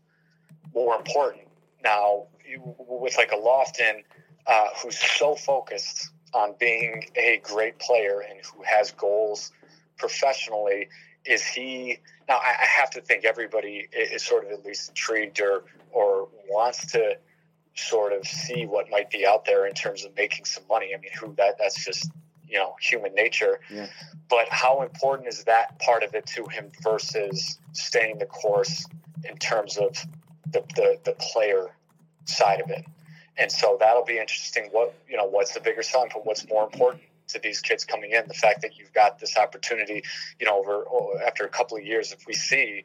more 0.74 0.96
important 0.96 1.48
now 1.84 2.28
with 2.54 3.18
like 3.18 3.32
a 3.32 3.36
Lofton 3.36 4.04
uh, 4.48 4.68
who's 4.82 4.98
so 4.98 5.36
focused 5.36 6.10
on 6.34 6.56
being 6.60 7.06
a 7.16 7.42
great 7.44 7.80
player 7.80 8.22
and 8.28 8.40
who 8.46 8.64
has 8.64 8.92
goals 8.92 9.52
professionally. 9.98 10.90
Is 11.26 11.44
he 11.44 12.00
now? 12.28 12.38
I 12.38 12.66
have 12.66 12.90
to 12.92 13.02
think 13.02 13.26
everybody 13.26 13.88
is 13.92 14.24
sort 14.24 14.46
of 14.46 14.52
at 14.52 14.66
least 14.66 14.90
intrigued 14.90 15.42
or 15.42 15.64
or 15.92 16.30
wants 16.48 16.92
to 16.94 17.18
sort 17.76 18.14
of 18.14 18.26
see 18.26 18.66
what 18.66 18.90
might 18.90 19.10
be 19.10 19.26
out 19.26 19.46
there 19.46 19.66
in 19.66 19.74
terms 19.74 20.06
of 20.06 20.16
making 20.16 20.46
some 20.46 20.64
money. 20.70 20.94
I 20.94 21.00
mean, 21.00 21.12
who 21.20 21.34
that 21.38 21.58
that's 21.58 21.84
just 21.84 22.10
you 22.48 22.58
know 22.58 22.76
human 22.82 23.14
nature. 23.14 23.60
Yeah. 23.70 23.88
But 24.30 24.48
how 24.50 24.82
important 24.82 25.28
is 25.28 25.44
that 25.46 25.80
part 25.80 26.04
of 26.04 26.14
it 26.14 26.26
to 26.28 26.46
him 26.48 26.72
versus 26.84 27.58
staying 27.74 28.20
the 28.20 28.26
course 28.26 28.86
in 29.28 29.38
terms 29.38 29.78
of 29.78 29.96
the, 30.52 30.64
the, 30.76 31.00
the 31.04 31.14
player 31.14 31.72
side 32.26 32.62
of 32.62 32.70
it? 32.70 32.86
And 33.38 33.52
so 33.52 33.78
that'll 33.80 34.06
be 34.06 34.18
interesting. 34.18 34.70
What 34.72 34.94
you 35.08 35.18
know, 35.18 35.26
what's 35.26 35.54
the 35.54 35.62
bigger 35.62 35.84
selling 35.84 36.10
point? 36.10 36.26
What's 36.26 36.48
more 36.48 36.64
important 36.64 37.04
to 37.30 37.40
these 37.40 37.62
kids 37.62 37.86
coming 37.86 38.12
in? 38.12 38.28
The 38.28 38.34
fact 38.34 38.62
that 38.62 38.78
you've 38.78 38.94
got 38.94 39.20
this 39.20 39.38
opportunity, 39.38 40.04
you 40.40 40.46
know, 40.46 40.60
over 40.60 40.84
oh, 40.90 41.18
after 41.26 41.46
a 41.46 41.50
couple 41.50 41.78
of 41.78 41.86
years, 41.86 42.12
if 42.12 42.28
we 42.28 42.34
see, 42.34 42.84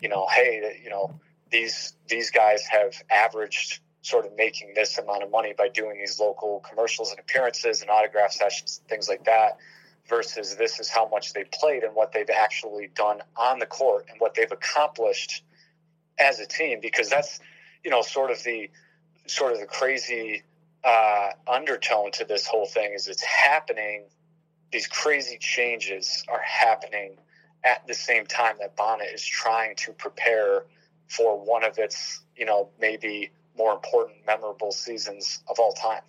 you 0.00 0.08
know, 0.08 0.26
hey, 0.34 0.80
you 0.82 0.90
know, 0.90 1.20
these 1.50 1.94
these 2.08 2.30
guys 2.30 2.62
have 2.70 2.94
averaged 3.10 3.80
sort 4.04 4.26
of 4.26 4.36
making 4.36 4.72
this 4.74 4.98
amount 4.98 5.22
of 5.22 5.30
money 5.30 5.54
by 5.56 5.66
doing 5.66 5.96
these 5.98 6.20
local 6.20 6.60
commercials 6.60 7.10
and 7.10 7.18
appearances 7.18 7.80
and 7.80 7.90
autograph 7.90 8.30
sessions 8.30 8.78
and 8.78 8.88
things 8.88 9.08
like 9.08 9.24
that 9.24 9.56
versus 10.08 10.56
this 10.56 10.78
is 10.78 10.90
how 10.90 11.08
much 11.08 11.32
they 11.32 11.44
played 11.44 11.82
and 11.82 11.94
what 11.94 12.12
they've 12.12 12.28
actually 12.28 12.90
done 12.94 13.22
on 13.34 13.58
the 13.58 13.64
court 13.64 14.04
and 14.10 14.20
what 14.20 14.34
they've 14.34 14.52
accomplished 14.52 15.42
as 16.18 16.38
a 16.38 16.46
team. 16.46 16.80
Because 16.82 17.08
that's 17.08 17.40
you 17.82 17.90
know 17.90 18.02
sort 18.02 18.30
of 18.30 18.42
the 18.42 18.68
sort 19.26 19.54
of 19.54 19.60
the 19.60 19.66
crazy 19.66 20.42
uh, 20.84 21.30
undertone 21.48 22.12
to 22.12 22.26
this 22.26 22.46
whole 22.46 22.66
thing 22.66 22.92
is 22.92 23.08
it's 23.08 23.24
happening. 23.24 24.04
These 24.70 24.86
crazy 24.86 25.38
changes 25.40 26.24
are 26.28 26.42
happening 26.42 27.16
at 27.64 27.86
the 27.86 27.94
same 27.94 28.26
time 28.26 28.56
that 28.60 28.76
Bona 28.76 29.04
is 29.04 29.24
trying 29.24 29.76
to 29.76 29.92
prepare 29.92 30.66
for 31.08 31.42
one 31.42 31.64
of 31.64 31.78
its 31.78 32.20
you 32.36 32.44
know 32.44 32.68
maybe 32.78 33.30
more 33.56 33.72
important, 33.72 34.18
memorable 34.26 34.72
seasons 34.72 35.42
of 35.48 35.58
all 35.58 35.72
time. 35.72 36.02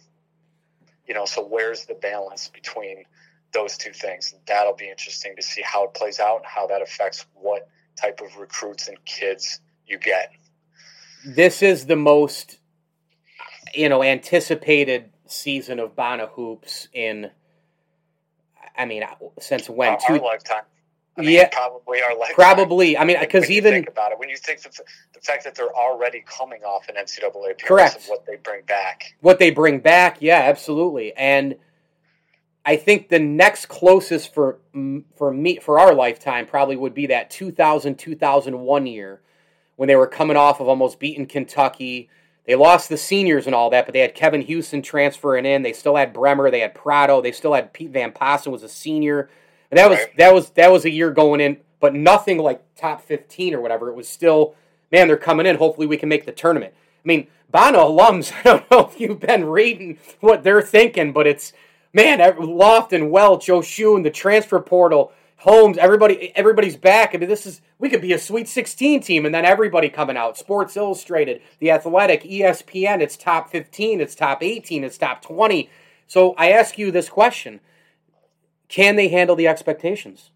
You 1.07 1.13
know, 1.13 1.25
so 1.25 1.45
where's 1.45 1.85
the 1.85 1.93
balance 1.93 2.49
between 2.49 3.03
those 3.53 3.77
two 3.77 3.93
things? 3.93 4.33
And 4.33 4.41
That'll 4.47 4.75
be 4.75 4.89
interesting 4.89 5.35
to 5.35 5.43
see 5.43 5.61
how 5.61 5.85
it 5.85 5.93
plays 5.93 6.19
out 6.19 6.37
and 6.37 6.45
how 6.45 6.67
that 6.67 6.81
affects 6.81 7.25
what 7.33 7.69
type 7.95 8.21
of 8.21 8.35
recruits 8.37 8.87
and 8.87 8.97
kids 9.05 9.59
you 9.85 9.97
get. 9.97 10.31
This 11.25 11.61
is 11.61 11.85
the 11.85 11.95
most, 11.95 12.59
you 13.73 13.89
know, 13.89 14.03
anticipated 14.03 15.11
season 15.27 15.79
of 15.79 15.95
Bona 15.95 16.27
hoops 16.27 16.87
in. 16.93 17.31
I 18.77 18.85
mean, 18.85 19.03
since 19.39 19.69
when? 19.69 19.89
Our, 19.89 19.99
two, 20.05 20.13
our 20.13 20.19
lifetime. 20.19 20.63
I 21.17 21.22
mean, 21.22 21.31
yeah, 21.31 21.50
probably 21.50 22.01
our 22.01 22.17
lifetime. 22.17 22.36
Probably. 22.36 22.98
I 22.98 23.05
mean, 23.05 23.17
because 23.19 23.50
even 23.50 23.72
think 23.72 23.88
about 23.88 24.12
it, 24.12 24.19
when 24.19 24.29
you 24.29 24.36
think 24.36 24.65
of 24.65 24.75
the 25.13 25.19
fact 25.22 25.45
that 25.45 25.55
they're 25.55 25.74
already 25.74 26.24
coming 26.25 26.63
off 26.63 26.89
an 26.89 26.95
NCAA 26.95 27.51
appearance 27.51 27.62
correct. 27.67 27.95
and 27.95 28.05
what 28.07 28.25
they 28.25 28.36
bring 28.36 28.63
back, 28.63 29.15
what 29.22 29.39
they 29.39 29.51
bring 29.51 29.79
back, 29.79 30.17
yeah, 30.19 30.39
absolutely. 30.39 31.15
And 31.15 31.55
I 32.65 32.75
think 32.75 33.10
the 33.10 33.19
next 33.19 33.67
closest 33.67 34.34
for 34.34 34.60
for 35.15 35.31
me 35.31 35.60
for 35.60 35.79
our 35.79 35.93
lifetime 35.93 36.48
probably 36.48 36.75
would 36.75 36.93
be 36.93 37.07
that 37.07 37.29
2000 37.29 37.95
2001 37.95 38.88
year 38.88 39.22
when 39.75 39.88
they 39.88 39.95
were 39.95 40.07
coming 40.07 40.38
off 40.38 40.60
of 40.60 40.67
almost 40.67 41.00
beating 41.00 41.27
Kentucky. 41.27 42.10
They 42.45 42.55
lost 42.55 42.89
the 42.89 42.98
seniors 42.98 43.48
and 43.48 43.55
all 43.55 43.72
that, 43.72 43.86
but 43.86 43.93
they 43.93 44.00
had 44.00 44.13
Kevin 44.13 44.41
Houston 44.41 44.81
transferring 44.81 45.45
in. 45.45 45.63
They 45.63 45.74
still 45.74 45.95
had 45.95 46.13
Bremer. 46.13 46.51
They 46.51 46.60
had 46.60 46.75
Prado. 46.75 47.22
They 47.22 47.31
still 47.31 47.53
had 47.53 47.74
Pete 47.74 47.89
Van 47.89 48.12
Paassen 48.12 48.51
was 48.51 48.62
a 48.62 48.69
senior. 48.69 49.29
And 49.72 49.77
that 49.77 49.89
was 49.89 50.00
right. 50.00 50.17
that 50.17 50.34
was 50.34 50.50
that 50.51 50.72
was 50.72 50.86
a 50.86 50.91
year 50.91 51.12
going 51.12 51.41
in 51.41 51.57
but 51.86 51.93
nothing 51.93 52.39
like 52.39 52.63
top 52.75 53.00
15 53.01 53.53
or 53.53 53.62
whatever. 53.62 53.89
It 53.89 53.95
was 53.95 54.10
still, 54.10 54.55
man, 54.91 55.07
they're 55.07 55.17
coming 55.17 55.45
in. 55.45 55.57
Hopefully 55.57 55.86
we 55.86 55.98
can 55.98 56.10
make 56.10 56.25
the 56.25 56.31
tournament. 56.31 56.74
I 56.74 57.07
mean, 57.07 57.27
Bona 57.51 57.77
alums, 57.77 58.34
I 58.39 58.41
don't 58.43 58.72
know 58.72 58.88
if 58.88 59.00
you've 59.00 59.19
been 59.19 59.45
reading 59.45 60.00
what 60.19 60.43
they're 60.43 60.63
thinking, 60.63 61.13
but 61.13 61.27
it's, 61.27 61.53
man, 61.93 62.17
Lofton, 62.19 63.12
Welch, 63.12 63.48
Oshun, 63.48 64.01
the 64.01 64.10
transfer 64.10 64.60
portal, 64.60 65.12
Holmes, 65.38 65.77
everybody, 65.77 66.36
everybody's 66.36 66.75
back. 66.75 67.13
I 67.13 67.19
mean, 67.19 67.29
this 67.29 67.45
is 67.45 67.62
we 67.77 67.89
could 67.89 68.01
be 68.01 68.13
a 68.13 68.17
Sweet 68.17 68.48
16 68.48 69.01
team, 69.01 69.25
and 69.25 69.36
then 69.36 69.45
everybody 69.45 69.89
coming 69.89 70.17
out. 70.17 70.39
Sports 70.39 70.75
Illustrated, 70.75 71.41
The 71.60 71.69
Athletic, 71.69 72.24
ESPN. 72.24 73.00
It's 73.00 73.15
top 73.15 73.51
15, 73.51 74.01
it's 74.01 74.15
top 74.15 74.41
18, 74.41 74.84
it's 74.84 74.98
top 74.98 75.22
20. 75.22 75.69
So 76.07 76.34
I 76.36 76.51
ask 76.51 76.79
you 76.79 76.89
this 76.89 77.10
question: 77.10 77.60
Can 78.67 78.95
they 78.95 79.07
handle 79.07 79.36
the 79.36 79.48
expectations? 79.48 80.29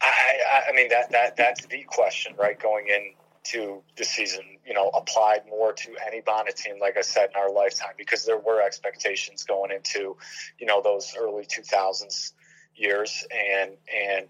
I, 0.00 0.62
I 0.68 0.72
mean 0.72 0.88
that 0.88 1.10
that 1.10 1.36
that's 1.36 1.66
the 1.66 1.82
question, 1.84 2.34
right? 2.38 2.58
Going 2.58 2.86
into 2.88 3.82
the 3.96 4.04
season, 4.04 4.42
you 4.66 4.74
know, 4.74 4.90
applied 4.90 5.42
more 5.48 5.72
to 5.72 5.96
any 6.06 6.20
Bona 6.20 6.52
team, 6.52 6.78
like 6.80 6.96
I 6.96 7.02
said, 7.02 7.30
in 7.34 7.40
our 7.40 7.52
lifetime, 7.52 7.94
because 7.96 8.24
there 8.24 8.38
were 8.38 8.62
expectations 8.62 9.44
going 9.44 9.70
into, 9.72 10.16
you 10.58 10.66
know, 10.66 10.82
those 10.82 11.14
early 11.18 11.44
2000s 11.44 12.32
years, 12.76 13.26
and 13.30 13.72
and 13.92 14.26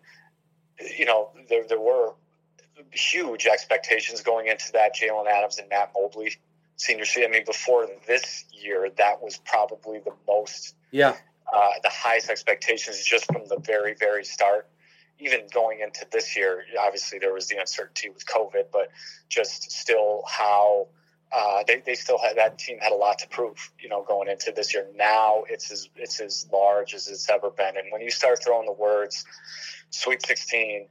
you 0.97 1.04
know 1.04 1.30
there 1.49 1.66
there 1.66 1.80
were 1.80 2.14
huge 2.92 3.47
expectations 3.47 4.23
going 4.23 4.47
into 4.47 4.73
that 4.73 4.95
Jalen 4.95 5.26
Adams 5.26 5.59
and 5.59 5.68
Matt 5.68 5.92
Mobley 5.95 6.37
senior 6.76 7.04
season. 7.04 7.30
I 7.30 7.33
mean, 7.33 7.45
before 7.45 7.88
this 8.07 8.45
year, 8.52 8.88
that 8.97 9.21
was 9.21 9.38
probably 9.45 9.99
the 9.99 10.12
most 10.26 10.75
yeah 10.90 11.16
uh, 11.52 11.71
the 11.83 11.90
highest 11.90 12.31
expectations 12.31 13.02
just 13.05 13.26
from 13.26 13.43
the 13.49 13.59
very 13.59 13.95
very 13.99 14.25
start. 14.25 14.69
Even 15.21 15.49
going 15.52 15.81
into 15.81 16.07
this 16.12 16.37
year, 16.37 16.62
obviously 16.78 17.19
there 17.19 17.33
was 17.33 17.49
the 17.49 17.57
uncertainty 17.57 18.09
with 18.09 18.25
COVID, 18.26 18.67
but 18.73 18.88
just 19.28 19.73
still 19.73 20.23
how 20.28 20.87
uh, 21.31 21.62
they, 21.67 21.83
they 21.85 21.95
still 21.95 22.19
had 22.19 22.37
that 22.37 22.59
team 22.59 22.78
had 22.78 22.93
a 22.93 22.95
lot 22.95 23.19
to 23.19 23.28
prove, 23.28 23.71
you 23.78 23.88
know, 23.88 24.02
going 24.02 24.28
into 24.28 24.52
this 24.52 24.73
year. 24.73 24.87
Now 24.97 25.45
it's 25.49 25.71
as 25.71 25.88
it's 25.97 26.21
as 26.21 26.47
large 26.52 26.95
as 26.95 27.09
it's 27.09 27.28
ever 27.28 27.50
been. 27.50 27.76
And 27.76 27.87
when 27.90 28.00
you 28.00 28.11
start 28.11 28.43
throwing 28.43 28.67
the 28.67 28.73
words 28.73 29.25
Sweet 29.90 30.25
16 30.25 30.87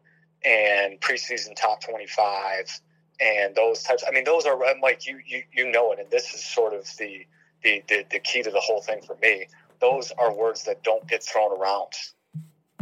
and 0.45 0.99
preseason 1.01 1.55
top 1.55 1.81
25 1.81 2.79
and 3.19 3.55
those 3.55 3.81
types, 3.83 4.03
I 4.07 4.11
mean, 4.11 4.25
those 4.25 4.45
are 4.45 4.57
like 4.81 5.07
you 5.07 5.19
you 5.25 5.43
you 5.51 5.71
know 5.71 5.91
it. 5.91 5.99
And 5.99 6.09
this 6.11 6.33
is 6.33 6.43
sort 6.43 6.73
of 6.73 6.85
the 6.97 7.25
the 7.63 7.83
the, 7.87 8.05
the 8.11 8.19
key 8.19 8.43
to 8.43 8.51
the 8.51 8.59
whole 8.59 8.81
thing 8.81 9.01
for 9.01 9.17
me. 9.21 9.47
Those 9.79 10.11
are 10.17 10.33
words 10.33 10.63
that 10.63 10.83
don't 10.83 11.07
get 11.07 11.23
thrown 11.23 11.57
around 11.57 11.93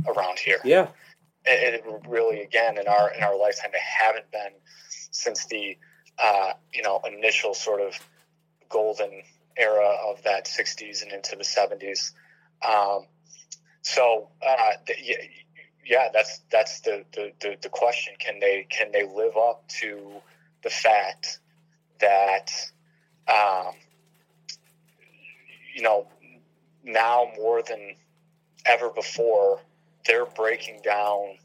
around 0.07 0.39
here. 0.39 0.59
Yeah, 0.63 0.87
and 1.45 1.75
it 1.75 1.83
really 2.07 2.41
again 2.41 2.77
in 2.77 2.87
our 2.87 3.11
in 3.13 3.23
our 3.23 3.37
lifetime 3.37 3.71
they 3.73 3.79
haven't 3.99 4.31
been 4.31 4.51
since 5.11 5.45
the 5.45 5.77
uh, 6.17 6.53
you 6.73 6.81
know, 6.81 7.01
initial 7.05 7.53
sort 7.53 7.81
of 7.81 7.99
golden 8.69 9.23
era 9.57 9.95
of 10.07 10.23
that 10.23 10.45
60s 10.45 11.03
and 11.03 11.11
into 11.11 11.35
the 11.35 11.43
70s. 11.43 12.11
Um, 12.67 13.05
so, 13.81 14.29
uh, 14.45 14.73
the, 14.87 14.93
yeah, 15.85 16.07
that's 16.13 16.41
that's 16.51 16.79
the, 16.81 17.05
the, 17.13 17.31
the, 17.41 17.57
the, 17.61 17.69
question. 17.69 18.15
Can 18.17 18.39
they 18.39 18.65
can 18.69 18.91
they 18.91 19.03
live 19.03 19.37
up 19.37 19.67
to 19.81 20.13
the 20.63 20.69
fact 20.69 21.39
that 21.99 22.49
um, 23.27 23.73
you 25.75 25.83
know 25.83 26.07
now 26.85 27.27
more 27.35 27.61
than 27.61 27.95
ever 28.65 28.89
before 28.89 29.59
they're 30.05 30.25
breaking 30.25 30.81
down 30.83 31.37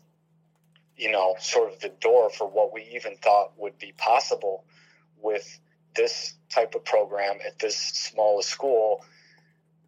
you 1.01 1.11
know, 1.11 1.35
sort 1.41 1.73
of 1.73 1.81
the 1.81 1.89
door 1.89 2.29
for 2.29 2.47
what 2.47 2.75
we 2.75 2.87
even 2.95 3.17
thought 3.17 3.53
would 3.57 3.79
be 3.79 3.93
possible 3.97 4.65
with 5.23 5.59
this 5.97 6.35
type 6.51 6.75
of 6.75 6.85
program 6.85 7.39
at 7.45 7.59
this 7.59 7.77
small 7.77 8.43
school 8.43 9.03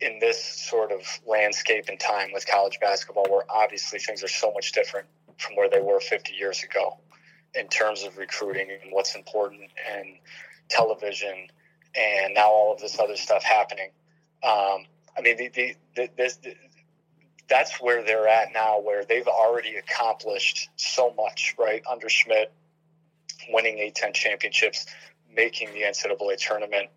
in 0.00 0.18
this 0.20 0.42
sort 0.42 0.90
of 0.90 1.00
landscape 1.26 1.84
and 1.88 2.00
time 2.00 2.30
with 2.32 2.46
college 2.46 2.78
basketball, 2.80 3.26
where 3.28 3.44
obviously 3.50 3.98
things 3.98 4.24
are 4.24 4.28
so 4.28 4.52
much 4.54 4.72
different 4.72 5.06
from 5.36 5.54
where 5.54 5.68
they 5.68 5.80
were 5.80 6.00
50 6.00 6.32
years 6.32 6.62
ago 6.62 6.98
in 7.54 7.68
terms 7.68 8.04
of 8.04 8.16
recruiting 8.16 8.68
and 8.70 8.90
what's 8.90 9.14
important 9.14 9.70
and 9.94 10.16
television 10.70 11.46
and 11.94 12.32
now 12.34 12.48
all 12.48 12.72
of 12.72 12.80
this 12.80 12.98
other 12.98 13.16
stuff 13.16 13.44
happening. 13.44 13.90
Um, 14.42 14.86
I 15.16 15.20
mean, 15.20 15.36
the, 15.36 15.48
the, 15.48 15.74
the, 15.96 16.08
this, 16.16 16.38
that's 17.48 17.80
where 17.80 18.02
they're 18.02 18.28
at 18.28 18.52
now, 18.52 18.80
where 18.80 19.04
they've 19.04 19.26
already 19.26 19.76
accomplished 19.76 20.70
so 20.76 21.12
much, 21.14 21.54
right? 21.58 21.82
Under 21.90 22.08
Schmidt, 22.08 22.52
winning 23.50 23.76
A10 23.76 24.14
championships, 24.14 24.86
making 25.34 25.72
the 25.74 25.82
NCAA 25.82 26.38
tournament, 26.38 26.88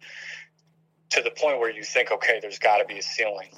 to 1.11 1.21
the 1.21 1.31
point 1.31 1.59
where 1.59 1.69
you 1.69 1.83
think, 1.83 2.11
okay, 2.11 2.39
there's 2.41 2.59
got 2.59 2.77
to 2.77 2.85
be 2.85 2.99
a 2.99 3.01
ceiling 3.01 3.49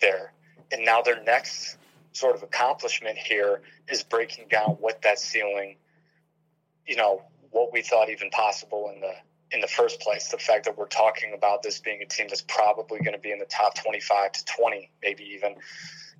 there. 0.00 0.32
And 0.70 0.84
now 0.84 1.02
their 1.02 1.22
next 1.22 1.76
sort 2.12 2.36
of 2.36 2.42
accomplishment 2.42 3.18
here 3.18 3.62
is 3.88 4.02
breaking 4.02 4.48
down 4.48 4.70
what 4.80 5.02
that 5.02 5.18
ceiling, 5.18 5.76
you 6.86 6.96
know, 6.96 7.22
what 7.50 7.72
we 7.72 7.82
thought 7.82 8.08
even 8.10 8.30
possible 8.30 8.90
in 8.94 9.00
the 9.00 9.12
in 9.52 9.60
the 9.60 9.68
first 9.68 10.00
place. 10.00 10.28
The 10.28 10.38
fact 10.38 10.64
that 10.64 10.76
we're 10.76 10.88
talking 10.88 11.34
about 11.34 11.62
this 11.62 11.78
being 11.78 12.00
a 12.02 12.06
team 12.06 12.26
that's 12.28 12.42
probably 12.42 13.00
going 13.00 13.14
to 13.14 13.20
be 13.20 13.32
in 13.32 13.38
the 13.38 13.46
top 13.46 13.74
25 13.74 14.32
to 14.32 14.44
20, 14.44 14.90
maybe 15.02 15.24
even 15.24 15.54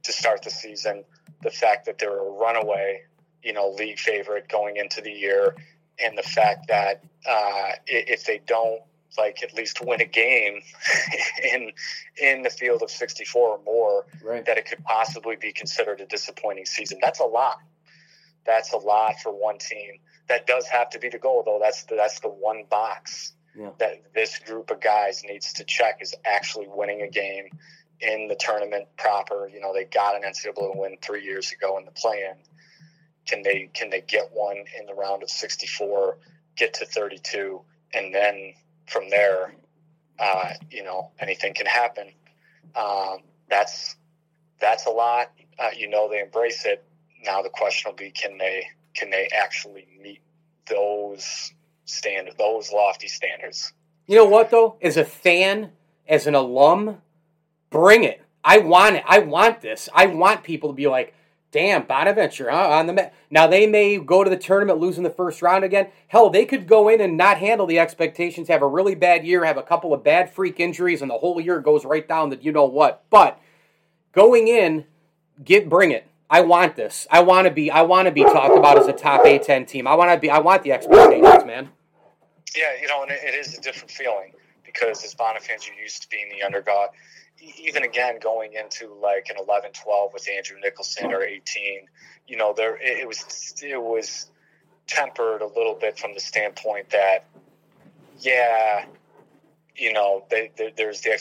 to 0.03 0.13
start 0.13 0.43
the 0.43 0.51
season. 0.51 1.05
The 1.43 1.51
fact 1.51 1.87
that 1.87 1.99
they're 1.99 2.19
a 2.19 2.31
runaway, 2.31 3.03
you 3.43 3.53
know, 3.53 3.71
league 3.71 3.99
favorite 3.99 4.49
going 4.49 4.77
into 4.77 5.01
the 5.01 5.11
year, 5.11 5.57
and 6.03 6.17
the 6.17 6.23
fact 6.23 6.69
that 6.69 7.03
uh, 7.29 7.73
if 7.87 8.25
they 8.25 8.41
don't 8.47 8.83
like 9.19 9.43
at 9.43 9.53
least 9.55 9.85
win 9.85 10.01
a 10.01 10.07
game 10.07 10.61
in 11.53 11.71
in 12.21 12.43
the 12.43 12.51
field 12.51 12.83
of 12.83 12.91
64 12.91 13.49
or 13.49 13.61
more, 13.65 14.07
right. 14.23 14.45
that 14.47 14.59
it 14.59 14.67
could 14.67 14.83
possibly 14.85 15.37
be 15.37 15.53
considered 15.53 16.01
a 16.01 16.07
disappointing 16.07 16.67
season. 16.67 16.99
That's 17.01 17.21
a 17.21 17.25
lot. 17.25 17.59
That's 18.45 18.73
a 18.73 18.79
lot 18.79 19.15
for 19.23 19.31
one 19.33 19.59
team. 19.59 19.99
That 20.29 20.47
does 20.47 20.67
have 20.69 20.91
to 20.91 20.99
be 20.99 21.09
the 21.09 21.19
goal, 21.19 21.43
though. 21.45 21.59
That's 21.61 21.85
the, 21.85 21.97
that's 21.97 22.21
the 22.21 22.29
one 22.29 22.65
box 22.71 23.33
yeah. 23.57 23.71
that 23.79 24.03
this 24.15 24.39
group 24.39 24.71
of 24.71 24.81
guys 24.81 25.23
needs 25.25 25.55
to 25.55 25.65
check 25.65 25.99
is 26.01 26.15
actually 26.25 26.67
winning 26.69 27.03
a 27.03 27.09
game 27.09 27.49
in 28.01 28.29
the 28.29 28.37
tournament 28.39 28.89
proper. 28.97 29.49
You 29.53 29.61
know, 29.61 29.73
they 29.73 29.85
got 29.85 30.17
an 30.17 30.23
NCAA 30.23 30.77
win 30.77 30.97
three 31.01 31.25
years 31.25 31.53
ago 31.53 31.79
in 31.79 31.85
the 31.85 31.91
play-in. 31.93 32.37
Can 33.27 33.43
they 33.43 33.71
can 33.73 33.91
they 33.91 34.01
get 34.01 34.31
one 34.33 34.57
in 34.57 34.87
the 34.87 34.95
round 34.95 35.23
of 35.23 35.31
64, 35.31 36.19
get 36.57 36.75
to 36.75 36.87
32, 36.87 37.61
and 37.95 38.13
then 38.13 38.55
from 38.89 39.09
there, 39.11 39.55
uh, 40.19 40.51
you 40.71 40.83
know, 40.83 41.13
anything 41.21 41.55
can 41.55 41.67
happen. 41.67 42.09
Um, 42.75 43.19
that's 43.49 43.95
that's 44.61 44.87
a 44.87 44.91
lot. 44.91 45.31
Uh, 45.59 45.71
you 45.77 45.89
know, 45.89 46.09
they 46.09 46.21
embrace 46.21 46.65
it. 46.65 46.85
Now 47.25 47.43
the 47.43 47.49
question 47.49 47.91
will 47.91 47.97
be, 47.97 48.11
can 48.11 48.39
they 48.39 48.67
can 48.95 49.11
they 49.11 49.29
actually 49.35 49.87
meet 50.03 50.21
those 50.69 51.53
standard 51.85 52.37
those 52.39 52.73
lofty 52.73 53.09
standards? 53.09 53.73
You 54.07 54.17
know 54.17 54.27
what 54.27 54.51
though? 54.51 54.77
As 54.83 54.97
a 54.97 55.05
fan, 55.05 55.71
as 56.09 56.27
an 56.27 56.35
alum, 56.35 56.99
bring 57.71 58.05
it. 58.05 58.23
I 58.45 58.59
want 58.59 58.97
it. 58.97 59.05
I 59.07 59.21
want 59.21 59.61
this. 59.61 59.89
I 59.95 60.07
want 60.07 60.43
people 60.43 60.71
to 60.71 60.75
be 60.75 60.89
like, 60.89 61.15
damn, 61.53 61.85
Bonaventure 61.85 62.51
huh, 62.51 62.71
on 62.71 62.87
the 62.87 62.93
mat. 62.93 63.15
Now 63.31 63.47
they 63.47 63.67
may 63.67 63.99
go 63.99 64.25
to 64.25 64.31
the 64.31 64.37
tournament 64.37 64.81
losing 64.81 65.05
the 65.05 65.11
first 65.11 65.43
round 65.43 65.65
again. 65.65 65.89
Hell, 66.09 66.31
they 66.31 66.45
could 66.45 66.67
go 66.67 66.89
in 66.89 67.01
and 67.01 67.17
not 67.17 67.39
handle 67.39 67.67
the 67.67 67.79
expectations, 67.79 68.49
have 68.49 68.63
a 68.63 68.67
really 68.67 68.97
bad 68.97 69.25
year, 69.25 69.45
have 69.45 69.59
a 69.59 69.63
couple 69.63 69.95
of 69.95 70.03
bad 70.03 70.33
freak 70.33 70.59
injuries, 70.59 71.03
and 71.03 71.11
the 71.11 71.19
whole 71.19 71.41
year 71.41 71.61
goes 71.61 71.85
right 71.85 72.09
down 72.09 72.31
that 72.31 72.43
you 72.43 72.51
know 72.51 72.65
what. 72.65 73.05
But 73.11 73.39
going 74.13 74.49
in, 74.49 74.87
get 75.45 75.69
bring 75.69 75.93
it. 75.93 76.07
I 76.33 76.41
want 76.41 76.77
this. 76.77 77.07
I 77.11 77.21
want 77.21 77.47
to 77.47 77.53
be. 77.53 77.71
I 77.71 77.83
want 77.83 78.07
to 78.07 78.13
be 78.13 78.25
talked 78.25 78.57
about 78.57 78.79
as 78.79 78.89
a 78.89 78.93
top 78.93 79.23
A10 79.25 79.69
team. 79.69 79.87
I 79.87 79.95
want 79.95 80.11
to 80.11 80.19
be. 80.19 80.31
I 80.31 80.39
want 80.39 80.63
the 80.63 80.73
expectations, 80.73 81.45
man. 81.45 81.69
Yeah, 82.57 82.73
you 82.81 82.89
know, 82.89 83.03
and 83.03 83.11
it 83.13 83.35
is 83.35 83.57
a 83.57 83.61
different 83.61 83.91
feeling 83.91 84.33
because 84.65 85.05
as 85.05 85.15
Bona 85.15 85.41
fans, 85.41 85.67
you're 85.67 85.77
used 85.77 86.03
to 86.03 86.09
being 86.09 86.31
the 86.31 86.43
underdog 86.43 86.91
even 87.59 87.83
again 87.83 88.19
going 88.21 88.53
into 88.53 88.95
like 88.95 89.27
an 89.31 89.37
11 89.39 89.73
12 89.73 90.13
with 90.13 90.29
Andrew 90.29 90.57
Nicholson 90.63 91.13
or 91.13 91.23
18 91.23 91.89
you 92.29 92.37
know 92.37 92.55
there 92.57 92.79
it 92.81 93.07
was 93.07 93.55
it 93.63 93.83
was 93.83 94.31
tempered 94.87 95.43
a 95.43 95.47
little 95.47 95.75
bit 95.75 95.99
from 95.99 96.15
the 96.15 96.21
standpoint 96.21 96.91
that 96.91 97.27
yeah 98.21 98.85
you 99.77 99.93
know 99.93 100.25
they, 100.31 100.51
they, 100.57 100.73
there's 100.77 101.01
the 101.01 101.19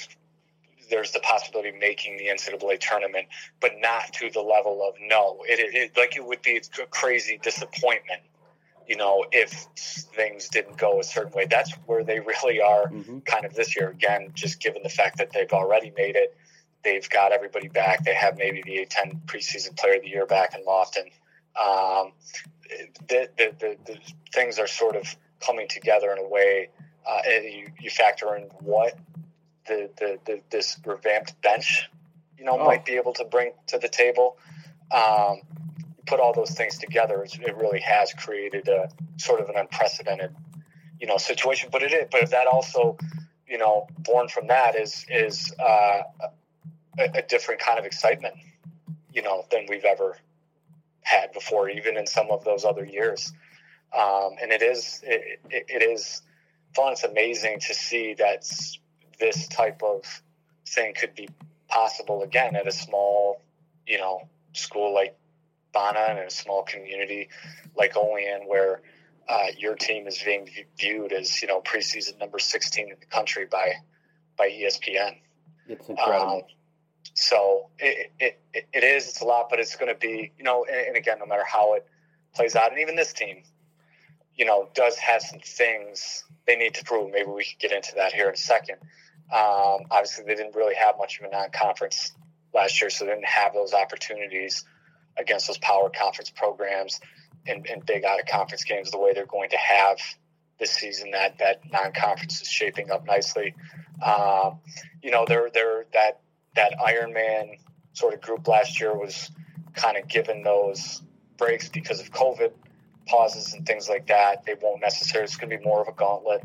there's 0.91 1.11
the 1.11 1.19
possibility 1.21 1.69
of 1.69 1.75
making 1.79 2.17
the 2.17 2.25
NCAA 2.25 2.79
tournament, 2.79 3.27
but 3.59 3.71
not 3.79 4.13
to 4.13 4.29
the 4.29 4.41
level 4.41 4.87
of 4.87 4.93
no. 5.01 5.39
It, 5.49 5.59
it, 5.59 5.75
it 5.75 5.97
like 5.97 6.15
it 6.15 6.23
would 6.23 6.43
be 6.43 6.57
a 6.57 6.85
crazy 6.87 7.39
disappointment 7.41 8.21
you 8.87 8.97
know, 8.97 9.25
if 9.31 9.51
things 10.15 10.49
didn't 10.49 10.77
go 10.77 10.99
a 10.99 11.03
certain 11.03 11.31
way. 11.31 11.45
That's 11.45 11.71
where 11.85 12.03
they 12.03 12.19
really 12.19 12.59
are 12.59 12.87
mm-hmm. 12.87 13.19
kind 13.19 13.45
of 13.45 13.53
this 13.53 13.73
year. 13.75 13.89
Again, 13.89 14.31
just 14.33 14.59
given 14.59 14.83
the 14.83 14.89
fact 14.89 15.17
that 15.19 15.31
they've 15.31 15.53
already 15.53 15.93
made 15.95 16.17
it, 16.17 16.35
they've 16.83 17.09
got 17.09 17.31
everybody 17.31 17.69
back. 17.69 18.03
They 18.03 18.13
have 18.13 18.37
maybe 18.37 18.61
the 18.65 18.85
A10 18.85 19.25
preseason 19.27 19.77
player 19.77 19.95
of 19.95 20.01
the 20.01 20.09
year 20.09 20.25
back 20.25 20.55
in 20.55 20.65
Lofton. 20.65 21.05
Um, 21.55 22.11
the, 23.07 23.29
the, 23.37 23.55
the, 23.59 23.77
the, 23.85 23.97
things 24.33 24.59
are 24.59 24.67
sort 24.67 24.97
of 24.97 25.15
coming 25.39 25.67
together 25.69 26.11
in 26.11 26.17
a 26.17 26.27
way. 26.27 26.69
Uh, 27.07 27.21
you, 27.29 27.67
you 27.79 27.89
factor 27.89 28.35
in 28.35 28.43
what 28.59 28.97
the, 29.67 29.89
the, 29.97 30.19
the, 30.25 30.41
this 30.49 30.77
revamped 30.85 31.41
bench, 31.41 31.89
you 32.37 32.45
know, 32.45 32.57
oh. 32.59 32.65
might 32.65 32.85
be 32.85 32.93
able 32.93 33.13
to 33.13 33.25
bring 33.25 33.51
to 33.67 33.77
the 33.77 33.89
table. 33.89 34.37
Um, 34.91 35.41
put 36.05 36.19
all 36.19 36.33
those 36.33 36.51
things 36.51 36.77
together, 36.77 37.23
it 37.23 37.55
really 37.55 37.79
has 37.79 38.13
created 38.13 38.67
a 38.67 38.89
sort 39.17 39.39
of 39.39 39.49
an 39.49 39.55
unprecedented, 39.55 40.35
you 40.99 41.07
know, 41.07 41.17
situation. 41.17 41.69
But 41.71 41.83
it 41.83 41.93
is, 41.93 42.07
but 42.11 42.29
that 42.31 42.47
also, 42.47 42.97
you 43.47 43.57
know, 43.57 43.87
born 43.99 44.27
from 44.27 44.47
that 44.47 44.75
is 44.75 45.05
is 45.09 45.53
uh, 45.59 46.01
a, 46.97 47.03
a 47.15 47.21
different 47.21 47.61
kind 47.61 47.79
of 47.79 47.85
excitement, 47.85 48.35
you 49.13 49.21
know, 49.21 49.45
than 49.51 49.65
we've 49.69 49.85
ever 49.85 50.17
had 51.01 51.31
before, 51.33 51.69
even 51.69 51.97
in 51.97 52.07
some 52.07 52.29
of 52.29 52.43
those 52.43 52.65
other 52.65 52.83
years. 52.83 53.31
Um, 53.97 54.35
and 54.41 54.51
it 54.51 54.61
is 54.61 55.01
it, 55.03 55.39
it, 55.49 55.65
it 55.67 55.83
is 55.83 56.21
fun. 56.75 56.93
It's 56.93 57.03
amazing 57.03 57.59
to 57.67 57.73
see 57.73 58.15
that 58.15 58.43
this 59.21 59.47
type 59.47 59.81
of 59.83 60.03
thing 60.67 60.93
could 60.99 61.15
be 61.15 61.29
possible 61.69 62.23
again 62.23 62.57
at 62.57 62.67
a 62.67 62.71
small, 62.71 63.41
you 63.87 63.97
know, 63.97 64.27
school 64.51 64.93
like 64.93 65.17
Bona 65.73 65.99
and 66.09 66.19
a 66.19 66.29
small 66.29 66.63
community 66.63 67.29
like 67.77 67.95
Olean, 67.95 68.41
where 68.47 68.81
uh, 69.29 69.47
your 69.57 69.75
team 69.75 70.07
is 70.07 70.21
being 70.21 70.49
viewed 70.77 71.13
as 71.13 71.41
you 71.41 71.47
know 71.47 71.61
preseason 71.61 72.19
number 72.19 72.39
16 72.39 72.89
in 72.89 72.95
the 72.99 73.05
country 73.05 73.45
by 73.49 73.75
by 74.37 74.49
ESPN. 74.49 75.17
It's 75.67 75.87
incredible. 75.87 76.37
Um, 76.37 76.41
so 77.13 77.69
it, 77.79 78.11
it, 78.19 78.39
it, 78.53 78.67
it 78.73 78.83
is 78.83 79.07
it's 79.07 79.21
a 79.21 79.25
lot, 79.25 79.47
but 79.49 79.59
it's 79.59 79.75
going 79.75 79.93
to 79.93 79.99
be 79.99 80.33
you 80.37 80.43
know, 80.43 80.65
and, 80.65 80.87
and 80.87 80.97
again, 80.97 81.19
no 81.19 81.25
matter 81.25 81.45
how 81.45 81.75
it 81.75 81.87
plays 82.35 82.55
out, 82.55 82.71
and 82.71 82.81
even 82.81 82.95
this 82.95 83.13
team, 83.13 83.43
you 84.35 84.45
know, 84.45 84.69
does 84.73 84.97
have 84.97 85.21
some 85.21 85.39
things 85.39 86.25
they 86.47 86.55
need 86.55 86.73
to 86.73 86.83
prove. 86.83 87.11
Maybe 87.11 87.29
we 87.29 87.45
could 87.45 87.59
get 87.59 87.71
into 87.71 87.93
that 87.95 88.13
here 88.13 88.27
in 88.27 88.33
a 88.33 88.37
second. 88.37 88.77
Um, 89.31 89.85
obviously, 89.89 90.25
they 90.25 90.35
didn't 90.35 90.55
really 90.55 90.75
have 90.75 90.97
much 90.97 91.19
of 91.19 91.25
a 91.25 91.29
non-conference 91.29 92.13
last 92.53 92.81
year, 92.81 92.89
so 92.89 93.05
they 93.05 93.11
didn't 93.11 93.25
have 93.25 93.53
those 93.53 93.73
opportunities 93.73 94.65
against 95.17 95.47
those 95.47 95.57
power 95.57 95.89
conference 95.89 96.29
programs 96.29 96.99
and, 97.47 97.65
big 97.85 98.05
out 98.05 98.19
of 98.19 98.25
conference 98.27 98.63
games 98.63 98.91
the 98.91 98.99
way 98.99 99.13
they're 99.13 99.25
going 99.25 99.49
to 99.49 99.57
have 99.57 99.97
this 100.59 100.71
season. 100.71 101.11
That 101.11 101.39
that 101.39 101.61
non 101.71 101.91
conference 101.93 102.41
is 102.41 102.47
shaping 102.47 102.91
up 102.91 103.05
nicely. 103.05 103.55
Um, 104.03 104.59
you 105.01 105.11
know, 105.11 105.25
they're 105.27 105.49
they're 105.53 105.85
that 105.93 106.19
that 106.55 106.73
Ironman 106.79 107.57
sort 107.93 108.13
of 108.13 108.21
group 108.21 108.47
last 108.47 108.79
year 108.79 108.97
was 108.97 109.31
kind 109.73 109.97
of 109.97 110.07
given 110.07 110.43
those 110.43 111.01
breaks 111.37 111.69
because 111.69 111.99
of 111.99 112.11
COVID 112.11 112.51
pauses 113.07 113.53
and 113.53 113.65
things 113.65 113.89
like 113.89 114.07
that. 114.07 114.45
They 114.45 114.55
won't 114.61 114.81
necessarily. 114.81 115.25
It's 115.25 115.37
going 115.37 115.49
to 115.49 115.57
be 115.57 115.63
more 115.63 115.81
of 115.81 115.87
a 115.87 115.93
gauntlet. 115.93 116.43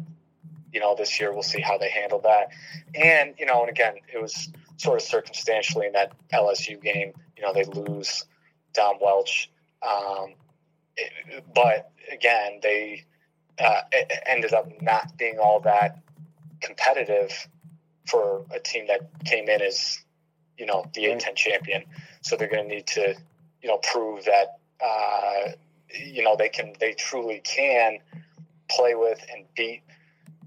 You 0.76 0.82
know, 0.82 0.94
this 0.94 1.18
year 1.18 1.32
we'll 1.32 1.42
see 1.42 1.62
how 1.62 1.78
they 1.78 1.88
handle 1.88 2.20
that. 2.20 2.48
And 2.94 3.32
you 3.38 3.46
know, 3.46 3.62
and 3.62 3.70
again, 3.70 3.94
it 4.12 4.20
was 4.20 4.50
sort 4.76 5.00
of 5.00 5.08
circumstantially 5.08 5.86
in 5.86 5.92
that 5.92 6.12
LSU 6.34 6.78
game. 6.82 7.14
You 7.34 7.44
know, 7.44 7.54
they 7.54 7.64
lose 7.64 8.26
Dom 8.74 8.96
Welch. 9.00 9.50
Um, 9.80 10.34
it, 10.98 11.44
but 11.54 11.90
again, 12.12 12.60
they 12.62 13.06
uh, 13.58 13.80
ended 14.26 14.52
up 14.52 14.70
not 14.82 15.16
being 15.16 15.38
all 15.38 15.60
that 15.60 16.02
competitive 16.60 17.32
for 18.06 18.44
a 18.50 18.60
team 18.60 18.86
that 18.88 19.00
came 19.24 19.48
in 19.48 19.62
as, 19.62 20.04
you 20.58 20.66
know, 20.66 20.84
the 20.92 21.06
A10 21.06 21.36
champion. 21.36 21.84
So 22.20 22.36
they're 22.36 22.48
going 22.48 22.68
to 22.68 22.74
need 22.74 22.86
to, 22.88 23.14
you 23.62 23.68
know, 23.70 23.78
prove 23.78 24.26
that, 24.26 24.58
uh, 24.84 25.52
you 25.88 26.22
know, 26.22 26.36
they 26.36 26.50
can, 26.50 26.74
they 26.80 26.92
truly 26.92 27.40
can 27.42 28.00
play 28.68 28.94
with 28.94 29.24
and 29.34 29.46
beat 29.56 29.80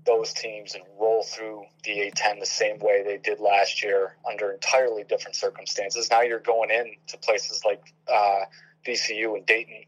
those 0.09 0.33
teams 0.33 0.73
and 0.73 0.83
roll 0.99 1.21
through 1.21 1.63
the 1.83 1.91
A10 1.91 2.39
the 2.39 2.45
same 2.47 2.79
way 2.79 3.03
they 3.05 3.17
did 3.17 3.39
last 3.39 3.83
year 3.83 4.15
under 4.29 4.51
entirely 4.51 5.03
different 5.03 5.35
circumstances. 5.35 6.09
Now 6.09 6.21
you're 6.21 6.39
going 6.39 6.71
in 6.71 6.95
to 7.09 7.17
places 7.19 7.61
like 7.63 7.93
uh, 8.11 8.45
VCU 8.87 9.37
and 9.37 9.45
Dayton 9.45 9.83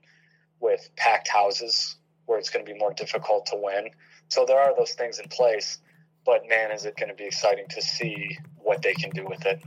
with 0.60 0.88
packed 0.96 1.28
houses 1.28 1.96
where 2.28 2.38
it's 2.38 2.52
going 2.52 2.64
to 2.64 2.72
be 2.72 2.78
more 2.78 2.94
difficult 2.94 3.48
to 3.48 3.56
win. 3.56 3.90
So 4.28 4.46
there 4.48 4.60
are 4.60 4.76
those 4.78 4.92
things 4.92 5.18
in 5.18 5.28
place, 5.28 5.80
but 6.24 6.42
man, 6.48 6.72
is 6.72 6.86
it 6.86 6.96
going 6.98 7.10
to 7.10 7.16
be 7.16 7.26
exciting 7.26 7.66
to 7.72 7.82
see 7.82 8.38
what 8.58 8.84
they 8.84 8.94
can 8.94 9.10
do 9.10 9.26
with 9.26 9.44
it. 9.48 9.60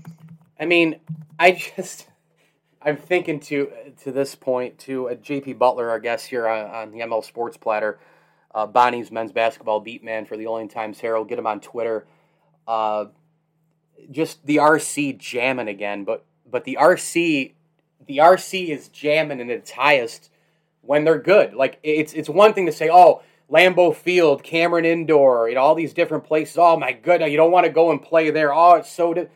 I 0.58 0.66
mean, 0.66 1.00
I 1.38 1.50
just. 1.76 2.06
I'm 2.86 2.98
thinking 2.98 3.40
to 3.40 3.72
to 4.02 4.12
this 4.12 4.34
point 4.34 4.78
to 4.80 5.08
uh, 5.08 5.14
JP 5.14 5.58
Butler, 5.58 5.88
our 5.88 5.98
guest 5.98 6.26
here 6.26 6.46
on, 6.46 6.66
on 6.66 6.90
the 6.92 6.98
ML 6.98 7.24
Sports 7.24 7.56
Platter 7.56 7.98
uh, 8.54 8.66
Bonnie's 8.66 9.10
men's 9.10 9.32
basketball 9.32 9.80
beat 9.80 10.04
man 10.04 10.24
for 10.24 10.36
the 10.36 10.46
Olean 10.46 10.68
Times 10.68 11.00
Herald. 11.00 11.28
Get 11.28 11.38
him 11.38 11.46
on 11.46 11.60
Twitter. 11.60 12.06
Uh, 12.66 13.06
just 14.10 14.46
the 14.46 14.56
RC 14.56 15.18
jamming 15.18 15.68
again, 15.68 16.04
but 16.04 16.24
but 16.48 16.64
the 16.64 16.78
RC 16.80 17.52
the 18.06 18.18
RC 18.18 18.68
is 18.68 18.88
jamming 18.88 19.40
in 19.40 19.50
its 19.50 19.72
highest 19.72 20.30
when 20.82 21.04
they're 21.04 21.18
good. 21.18 21.54
Like 21.54 21.78
it's 21.82 22.12
it's 22.12 22.28
one 22.28 22.54
thing 22.54 22.66
to 22.66 22.72
say, 22.72 22.88
oh, 22.90 23.22
Lambeau 23.50 23.94
Field, 23.94 24.42
Cameron 24.42 24.84
Indoor, 24.84 25.48
you 25.48 25.56
know, 25.56 25.60
all 25.60 25.74
these 25.74 25.92
different 25.92 26.24
places. 26.24 26.56
Oh 26.58 26.76
my 26.78 26.92
goodness, 26.92 27.30
you 27.30 27.36
don't 27.36 27.50
want 27.50 27.66
to 27.66 27.72
go 27.72 27.90
and 27.90 28.00
play 28.00 28.30
there. 28.30 28.54
Oh, 28.54 28.74
it's 28.74 28.90
so. 28.90 29.14
Di-. 29.14 29.28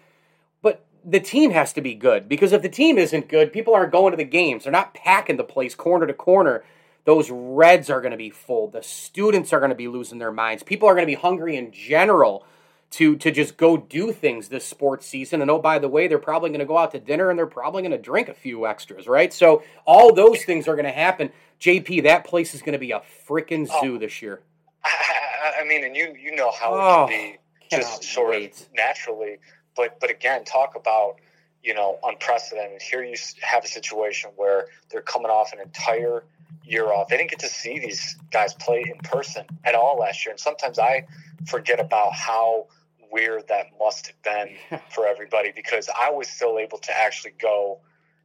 But 0.62 0.84
the 1.04 1.20
team 1.20 1.50
has 1.50 1.72
to 1.72 1.80
be 1.80 1.94
good 1.94 2.28
because 2.28 2.52
if 2.52 2.62
the 2.62 2.68
team 2.68 2.98
isn't 2.98 3.28
good, 3.28 3.52
people 3.52 3.74
aren't 3.74 3.92
going 3.92 4.12
to 4.12 4.16
the 4.16 4.24
games. 4.24 4.64
They're 4.64 4.72
not 4.72 4.94
packing 4.94 5.36
the 5.36 5.44
place 5.44 5.74
corner 5.74 6.06
to 6.06 6.14
corner 6.14 6.64
those 7.08 7.30
reds 7.30 7.88
are 7.88 8.02
going 8.02 8.10
to 8.10 8.18
be 8.18 8.28
full. 8.28 8.68
The 8.68 8.82
students 8.82 9.54
are 9.54 9.60
going 9.60 9.70
to 9.70 9.74
be 9.74 9.88
losing 9.88 10.18
their 10.18 10.30
minds. 10.30 10.62
People 10.62 10.90
are 10.90 10.92
going 10.92 11.06
to 11.06 11.10
be 11.10 11.14
hungry 11.14 11.56
in 11.56 11.72
general 11.72 12.44
to 12.90 13.16
to 13.16 13.30
just 13.30 13.56
go 13.56 13.78
do 13.78 14.12
things 14.12 14.50
this 14.50 14.66
sports 14.66 15.06
season. 15.06 15.40
And 15.40 15.50
oh, 15.50 15.58
by 15.58 15.78
the 15.78 15.88
way, 15.88 16.06
they're 16.06 16.18
probably 16.18 16.50
going 16.50 16.60
to 16.60 16.66
go 16.66 16.76
out 16.76 16.90
to 16.90 17.00
dinner 17.00 17.30
and 17.30 17.38
they're 17.38 17.46
probably 17.46 17.80
going 17.80 17.92
to 17.92 17.98
drink 17.98 18.28
a 18.28 18.34
few 18.34 18.66
extras, 18.66 19.06
right? 19.06 19.32
So 19.32 19.62
all 19.86 20.12
those 20.12 20.44
things 20.44 20.68
are 20.68 20.74
going 20.74 20.84
to 20.84 20.92
happen. 20.92 21.32
JP, 21.62 22.02
that 22.02 22.26
place 22.26 22.54
is 22.54 22.60
going 22.60 22.74
to 22.74 22.78
be 22.78 22.90
a 22.90 23.00
freaking 23.26 23.66
oh. 23.72 23.80
zoo 23.80 23.94
oh, 23.94 23.98
this 23.98 24.20
year. 24.20 24.42
I, 24.84 25.60
I, 25.62 25.64
mean, 25.64 25.84
and 25.84 25.96
you 25.96 26.14
you 26.14 26.36
know 26.36 26.50
how 26.50 26.74
oh, 26.74 27.04
it 27.06 27.10
can 27.10 27.30
oh, 27.32 27.36
be 27.70 27.74
just 27.74 28.04
sort 28.04 28.32
wait. 28.32 28.60
of 28.60 28.66
naturally, 28.74 29.38
but 29.74 29.98
but 29.98 30.10
again, 30.10 30.44
talk 30.44 30.74
about 30.76 31.14
you 31.62 31.74
know 31.74 31.98
unprecedented. 32.02 32.82
Here 32.82 33.02
you 33.02 33.16
have 33.42 33.64
a 33.64 33.68
situation 33.68 34.30
where 34.36 34.66
they're 34.90 35.02
coming 35.02 35.30
off 35.30 35.52
an 35.52 35.60
entire 35.60 36.24
year 36.64 36.92
off. 36.92 37.08
They 37.08 37.16
didn't 37.16 37.30
get 37.30 37.40
to 37.40 37.48
see 37.48 37.78
these 37.78 38.16
guys 38.30 38.54
play 38.54 38.84
in 38.86 38.98
person 38.98 39.44
at 39.64 39.74
all 39.74 39.98
last 39.98 40.24
year. 40.24 40.32
And 40.32 40.40
sometimes 40.40 40.78
I 40.78 41.06
forget 41.46 41.80
about 41.80 42.12
how 42.12 42.66
weird 43.10 43.48
that 43.48 43.66
must 43.78 44.08
have 44.08 44.22
been 44.22 44.80
for 44.90 45.06
everybody 45.06 45.52
because 45.54 45.88
I 45.88 46.10
was 46.10 46.28
still 46.28 46.58
able 46.58 46.78
to 46.78 46.98
actually 46.98 47.32
go 47.40 47.80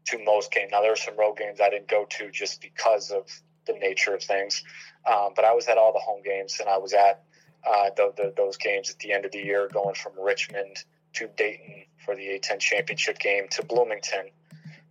to 0.06 0.24
most 0.24 0.52
games. 0.52 0.72
Now, 0.72 0.82
there 0.82 0.92
were 0.92 0.96
some 0.96 1.18
road 1.18 1.38
games 1.38 1.62
I 1.62 1.70
didn't 1.70 1.88
go 1.88 2.06
to 2.10 2.32
just 2.32 2.62
because 2.62 3.12
of 3.12 3.26
the 3.66 3.74
nature 3.74 4.14
of 4.14 4.22
things. 4.22 4.64
Um, 5.06 5.30
but 5.36 5.46
I 5.46 5.54
was 5.54 5.68
at 5.68 5.78
all 5.78 5.94
the 5.94 6.00
home 6.00 6.22
games 6.24 6.58
and 6.60 6.70
I 6.70 6.78
was 6.78 6.94
at 6.94 7.24
uh, 7.66 7.90
the, 7.96 8.14
the, 8.16 8.34
those 8.36 8.58
games 8.58 8.90
at 8.90 9.00
the 9.00 9.14
end 9.14 9.24
of 9.26 9.32
the 9.32 9.40
year, 9.40 9.70
going 9.72 9.96
from 9.96 10.14
Richmond 10.20 10.84
to 11.14 11.30
Dayton 11.36 11.84
for 12.06 12.16
the 12.16 12.24
A10 12.24 12.60
championship 12.60 13.20
game 13.20 13.48
to 13.52 13.66
Bloomington 13.66 14.30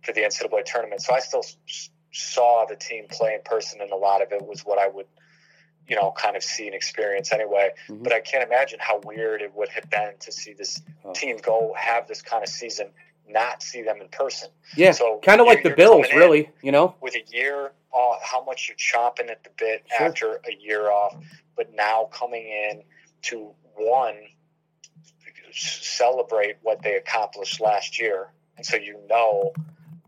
for 0.03 0.13
the 0.13 0.21
NCAA 0.21 0.65
tournament. 0.65 1.01
So 1.01 1.13
I 1.13 1.19
still 1.19 1.45
saw 2.11 2.65
the 2.67 2.75
team 2.75 3.05
play 3.09 3.33
in 3.33 3.41
person, 3.43 3.81
and 3.81 3.91
a 3.91 3.95
lot 3.95 4.21
of 4.21 4.31
it 4.31 4.45
was 4.45 4.61
what 4.61 4.79
I 4.79 4.87
would, 4.87 5.07
you 5.87 5.95
know, 5.95 6.13
kind 6.15 6.35
of 6.35 6.43
see 6.43 6.65
and 6.65 6.75
experience 6.75 7.31
anyway. 7.31 7.71
Mm-hmm. 7.87 8.03
But 8.03 8.13
I 8.13 8.19
can't 8.19 8.43
imagine 8.43 8.79
how 8.81 9.01
weird 9.03 9.41
it 9.41 9.53
would 9.55 9.69
have 9.69 9.89
been 9.89 10.13
to 10.19 10.31
see 10.31 10.53
this 10.53 10.81
oh. 11.03 11.13
team 11.13 11.37
go 11.41 11.73
have 11.77 12.07
this 12.07 12.21
kind 12.21 12.43
of 12.43 12.49
season, 12.49 12.89
not 13.27 13.63
see 13.63 13.81
them 13.81 14.01
in 14.01 14.07
person. 14.09 14.49
Yeah, 14.75 14.91
so 14.91 15.19
kind 15.23 15.41
of 15.41 15.47
like 15.47 15.63
the 15.63 15.71
Bills, 15.71 16.07
really. 16.13 16.51
You 16.61 16.71
know, 16.71 16.95
with 17.01 17.15
a 17.15 17.23
year 17.31 17.71
off, 17.91 18.21
how 18.23 18.43
much 18.43 18.69
you're 18.69 18.77
chomping 18.77 19.29
at 19.29 19.43
the 19.43 19.51
bit 19.57 19.85
sure. 19.97 20.07
after 20.07 20.41
a 20.47 20.61
year 20.61 20.89
off, 20.89 21.15
but 21.55 21.73
now 21.73 22.09
coming 22.11 22.45
in 22.47 22.83
to 23.23 23.51
one 23.75 24.15
celebrate 25.53 26.57
what 26.61 26.81
they 26.81 26.95
accomplished 26.95 27.61
last 27.61 27.99
year, 27.99 28.29
and 28.57 28.65
so 28.65 28.75
you 28.75 28.99
know 29.09 29.53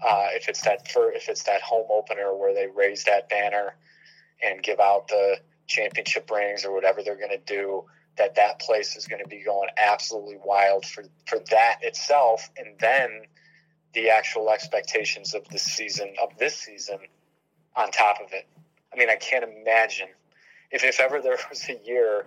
uh, 0.06 0.28
if 0.32 0.50
it's 0.50 0.62
that 0.62 0.88
if 0.96 1.30
it's 1.30 1.44
that 1.44 1.62
home 1.62 1.88
opener 1.90 2.36
where 2.36 2.54
they 2.54 2.68
raise 2.68 3.04
that 3.06 3.30
banner 3.30 3.76
and 4.44 4.62
give 4.62 4.80
out 4.80 5.08
the 5.08 5.38
championship 5.68 6.30
rings 6.30 6.66
or 6.66 6.74
whatever 6.74 7.02
they're 7.02 7.18
going 7.18 7.30
to 7.30 7.38
do, 7.46 7.84
that 8.18 8.36
that 8.36 8.60
place 8.60 8.96
is 8.96 9.08
going 9.08 9.22
to 9.22 9.28
be 9.28 9.42
going 9.44 9.70
absolutely 9.78 10.38
wild 10.44 10.86
for 10.86 11.04
for 11.26 11.40
that 11.52 11.78
itself, 11.82 12.50
and 12.58 12.78
then 12.80 13.22
the 13.94 14.10
actual 14.10 14.50
expectations 14.50 15.34
of 15.34 15.48
this 15.50 15.64
season 15.64 16.14
of 16.22 16.38
this 16.38 16.56
season 16.56 17.00
on 17.76 17.92
top 17.92 18.18
of 18.24 18.32
it. 18.34 18.48
I 18.94 18.98
mean, 18.98 19.10
I 19.10 19.16
can't 19.16 19.44
imagine 19.44 20.08
if 20.72 20.84
if 20.84 21.00
ever 21.00 21.22
there 21.22 21.38
was 21.50 21.68
a 21.70 21.80
year, 21.86 22.26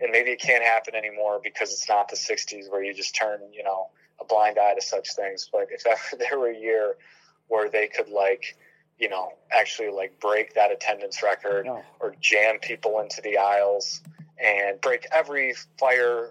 and 0.00 0.10
maybe 0.12 0.30
it 0.30 0.40
can't 0.40 0.62
happen 0.62 0.94
anymore 0.94 1.40
because 1.42 1.72
it's 1.72 1.88
not 1.88 2.08
the 2.08 2.16
'60s 2.16 2.70
where 2.70 2.82
you 2.82 2.94
just 2.94 3.14
turn, 3.14 3.40
you 3.52 3.62
know 3.62 3.88
a 4.20 4.24
blind 4.24 4.58
eye 4.58 4.74
to 4.74 4.80
such 4.80 5.14
things. 5.14 5.48
But 5.52 5.68
if 5.70 5.86
ever 5.86 6.00
there 6.18 6.38
were 6.38 6.50
a 6.50 6.58
year 6.58 6.96
where 7.48 7.68
they 7.68 7.86
could 7.86 8.08
like 8.08 8.56
you 8.98 9.08
know, 9.08 9.32
actually 9.50 9.90
like 9.90 10.18
break 10.20 10.54
that 10.54 10.72
attendance 10.72 11.22
record 11.22 11.66
No. 11.66 11.82
or 12.00 12.14
jam 12.20 12.58
people 12.60 13.00
into 13.00 13.20
the 13.20 13.38
aisles 13.38 14.00
and 14.42 14.80
break 14.80 15.06
every 15.12 15.54
fire 15.78 16.30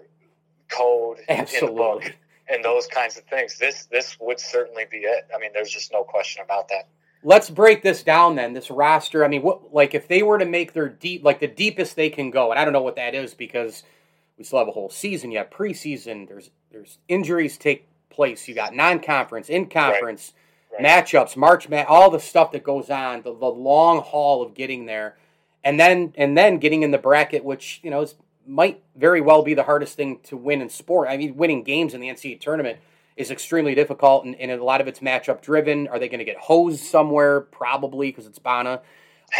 code 0.68 1.18
in 1.28 1.46
the 1.60 1.72
book 1.72 2.12
and 2.48 2.64
those 2.64 2.86
kinds 2.86 3.16
of 3.16 3.24
things. 3.24 3.58
This 3.58 3.86
this 3.86 4.16
would 4.20 4.40
certainly 4.40 4.84
be 4.90 4.98
it. 4.98 5.28
I 5.34 5.38
mean, 5.38 5.50
there's 5.54 5.70
just 5.70 5.92
no 5.92 6.02
question 6.02 6.42
about 6.42 6.68
that. 6.68 6.88
Let's 7.26 7.50
break 7.50 7.82
this 7.82 8.04
down 8.04 8.36
then. 8.36 8.52
This 8.52 8.70
roster. 8.70 9.24
I 9.24 9.28
mean, 9.28 9.42
what 9.42 9.74
like 9.74 9.94
if 9.94 10.06
they 10.06 10.22
were 10.22 10.38
to 10.38 10.44
make 10.44 10.72
their 10.72 10.88
deep, 10.88 11.24
like 11.24 11.40
the 11.40 11.48
deepest 11.48 11.96
they 11.96 12.08
can 12.08 12.30
go, 12.30 12.52
and 12.52 12.60
I 12.60 12.64
don't 12.64 12.72
know 12.72 12.82
what 12.82 12.94
that 12.94 13.16
is 13.16 13.34
because 13.34 13.82
we 14.38 14.44
still 14.44 14.60
have 14.60 14.68
a 14.68 14.70
whole 14.70 14.90
season. 14.90 15.32
You 15.32 15.38
have 15.38 15.50
preseason. 15.50 16.28
There's 16.28 16.50
there's 16.70 16.98
injuries 17.08 17.58
take 17.58 17.88
place. 18.10 18.46
You 18.46 18.54
got 18.54 18.74
non-conference, 18.74 19.48
in 19.48 19.66
conference 19.68 20.34
Right. 20.72 21.06
matchups, 21.06 21.36
March 21.36 21.68
mat, 21.68 21.86
all 21.88 22.10
the 22.10 22.20
stuff 22.20 22.52
that 22.52 22.62
goes 22.62 22.90
on, 22.90 23.22
the, 23.22 23.34
the 23.34 23.46
long 23.46 24.02
haul 24.02 24.42
of 24.42 24.54
getting 24.54 24.86
there, 24.86 25.16
and 25.64 25.80
then 25.80 26.12
and 26.16 26.36
then 26.36 26.58
getting 26.58 26.82
in 26.82 26.90
the 26.92 26.98
bracket, 26.98 27.44
which 27.44 27.80
you 27.82 27.90
know 27.90 28.02
is, 28.02 28.14
might 28.46 28.82
very 28.94 29.20
well 29.20 29.42
be 29.42 29.54
the 29.54 29.64
hardest 29.64 29.96
thing 29.96 30.20
to 30.24 30.36
win 30.36 30.62
in 30.62 30.68
sport. 30.68 31.08
I 31.08 31.16
mean, 31.16 31.36
winning 31.36 31.64
games 31.64 31.92
in 31.92 32.00
the 32.00 32.08
NCAA 32.08 32.40
tournament 32.40 32.78
is 33.16 33.30
extremely 33.30 33.74
difficult, 33.74 34.24
and, 34.24 34.34
and 34.36 34.50
a 34.50 34.62
lot 34.62 34.80
of 34.80 34.88
it's 34.88 35.00
matchup 35.00 35.40
driven. 35.40 35.88
Are 35.88 35.98
they 35.98 36.08
going 36.08 36.18
to 36.18 36.24
get 36.24 36.36
hosed 36.36 36.84
somewhere? 36.84 37.40
Probably 37.40 38.08
because 38.10 38.26
it's 38.26 38.38
Bona. 38.38 38.82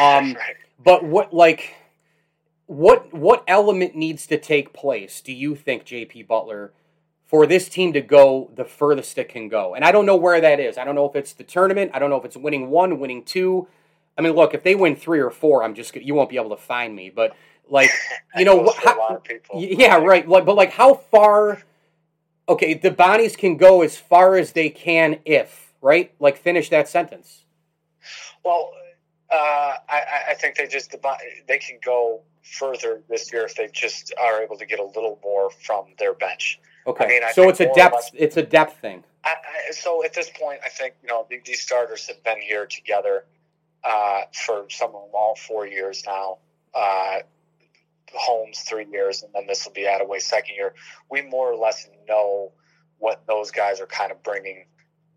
Um, 0.00 0.34
right. 0.34 0.56
but 0.82 1.04
what 1.04 1.32
like 1.32 1.72
what 2.66 3.14
what 3.14 3.44
element 3.46 3.94
needs 3.94 4.26
to 4.26 4.36
take 4.36 4.72
place? 4.72 5.20
Do 5.20 5.32
you 5.32 5.54
think, 5.54 5.84
JP 5.84 6.26
Butler? 6.26 6.72
For 7.24 7.46
this 7.46 7.68
team 7.68 7.92
to 7.92 8.00
go 8.00 8.50
the 8.54 8.64
furthest 8.64 9.18
it 9.18 9.28
can 9.28 9.48
go. 9.48 9.74
And 9.74 9.84
I 9.84 9.90
don't 9.92 10.06
know 10.06 10.14
where 10.16 10.40
that 10.40 10.60
is. 10.60 10.78
I 10.78 10.84
don't 10.84 10.94
know 10.94 11.06
if 11.08 11.16
it's 11.16 11.32
the 11.32 11.42
tournament. 11.44 11.90
I 11.92 11.98
don't 11.98 12.08
know 12.10 12.16
if 12.16 12.24
it's 12.24 12.36
winning 12.36 12.70
one, 12.70 13.00
winning 13.00 13.24
two. 13.24 13.66
I 14.16 14.22
mean, 14.22 14.32
look, 14.34 14.54
if 14.54 14.62
they 14.62 14.74
win 14.76 14.94
three 14.96 15.20
or 15.20 15.30
four, 15.30 15.62
I'm 15.64 15.74
just 15.74 15.94
you 15.96 16.14
won't 16.14 16.30
be 16.30 16.36
able 16.36 16.50
to 16.50 16.56
find 16.56 16.94
me. 16.94 17.10
But 17.10 17.36
like, 17.68 17.90
you 18.36 18.44
know, 18.44 18.72
how- 18.76 18.98
lot 18.98 19.16
of 19.16 19.24
people. 19.24 19.60
yeah, 19.62 19.96
right. 19.96 20.28
Like, 20.28 20.44
but 20.44 20.54
like, 20.56 20.72
how 20.72 20.94
far? 20.94 21.62
Okay, 22.48 22.74
the 22.74 22.90
Bonnies 22.90 23.36
can 23.36 23.56
go 23.56 23.82
as 23.82 23.96
far 23.96 24.36
as 24.36 24.52
they 24.52 24.68
can 24.68 25.18
if 25.24 25.72
right. 25.82 26.12
Like, 26.20 26.36
finish 26.38 26.68
that 26.70 26.88
sentence. 26.88 27.44
Well, 28.44 28.72
uh, 29.30 29.34
I, 29.88 30.02
I- 30.30 30.34
think 30.34 30.56
they 30.56 30.66
just 30.68 30.94
they 31.48 31.58
can 31.58 31.78
go 31.84 32.20
further 32.42 33.02
this 33.08 33.32
year 33.32 33.44
if 33.44 33.56
they 33.56 33.68
just 33.72 34.12
are 34.20 34.40
able 34.42 34.56
to 34.58 34.66
get 34.66 34.78
a 34.78 34.84
little 34.84 35.18
more 35.24 35.50
from 35.50 35.86
their 35.98 36.14
bench. 36.14 36.60
Okay, 36.86 37.04
I 37.04 37.08
mean, 37.08 37.24
I 37.24 37.32
so 37.32 37.48
it's 37.48 37.58
a 37.60 37.72
depth. 37.74 37.94
less- 37.94 38.10
It's 38.14 38.36
a 38.36 38.42
depth 38.42 38.80
thing. 38.80 39.02
I, 39.24 39.30
I, 39.30 39.72
so 39.72 40.04
at 40.04 40.14
this 40.14 40.30
point, 40.30 40.60
I 40.64 40.68
think 40.68 40.94
you 41.02 41.08
know 41.08 41.26
the- 41.28 41.40
these 41.44 41.60
starters 41.60 42.06
have 42.06 42.22
been 42.22 42.40
here 42.40 42.66
together 42.66 43.24
uh, 43.82 44.22
for 44.32 44.66
some 44.70 44.88
of 44.94 45.02
them 45.02 45.10
all 45.14 45.34
four 45.34 45.66
years 45.66 46.04
now. 46.06 46.38
Uh, 46.72 47.18
Holmes 48.18 48.60
three 48.60 48.86
years, 48.90 49.22
and 49.22 49.32
then 49.34 49.46
this 49.46 49.64
will 49.64 49.72
be 49.72 49.82
Adaway 49.82 50.20
second 50.20 50.54
year. 50.56 50.74
We 51.10 51.22
more 51.22 51.50
or 51.52 51.56
less 51.56 51.88
know 52.08 52.52
what 52.98 53.26
those 53.26 53.50
guys 53.50 53.80
are 53.80 53.86
kind 53.86 54.10
of 54.10 54.22
bringing 54.22 54.66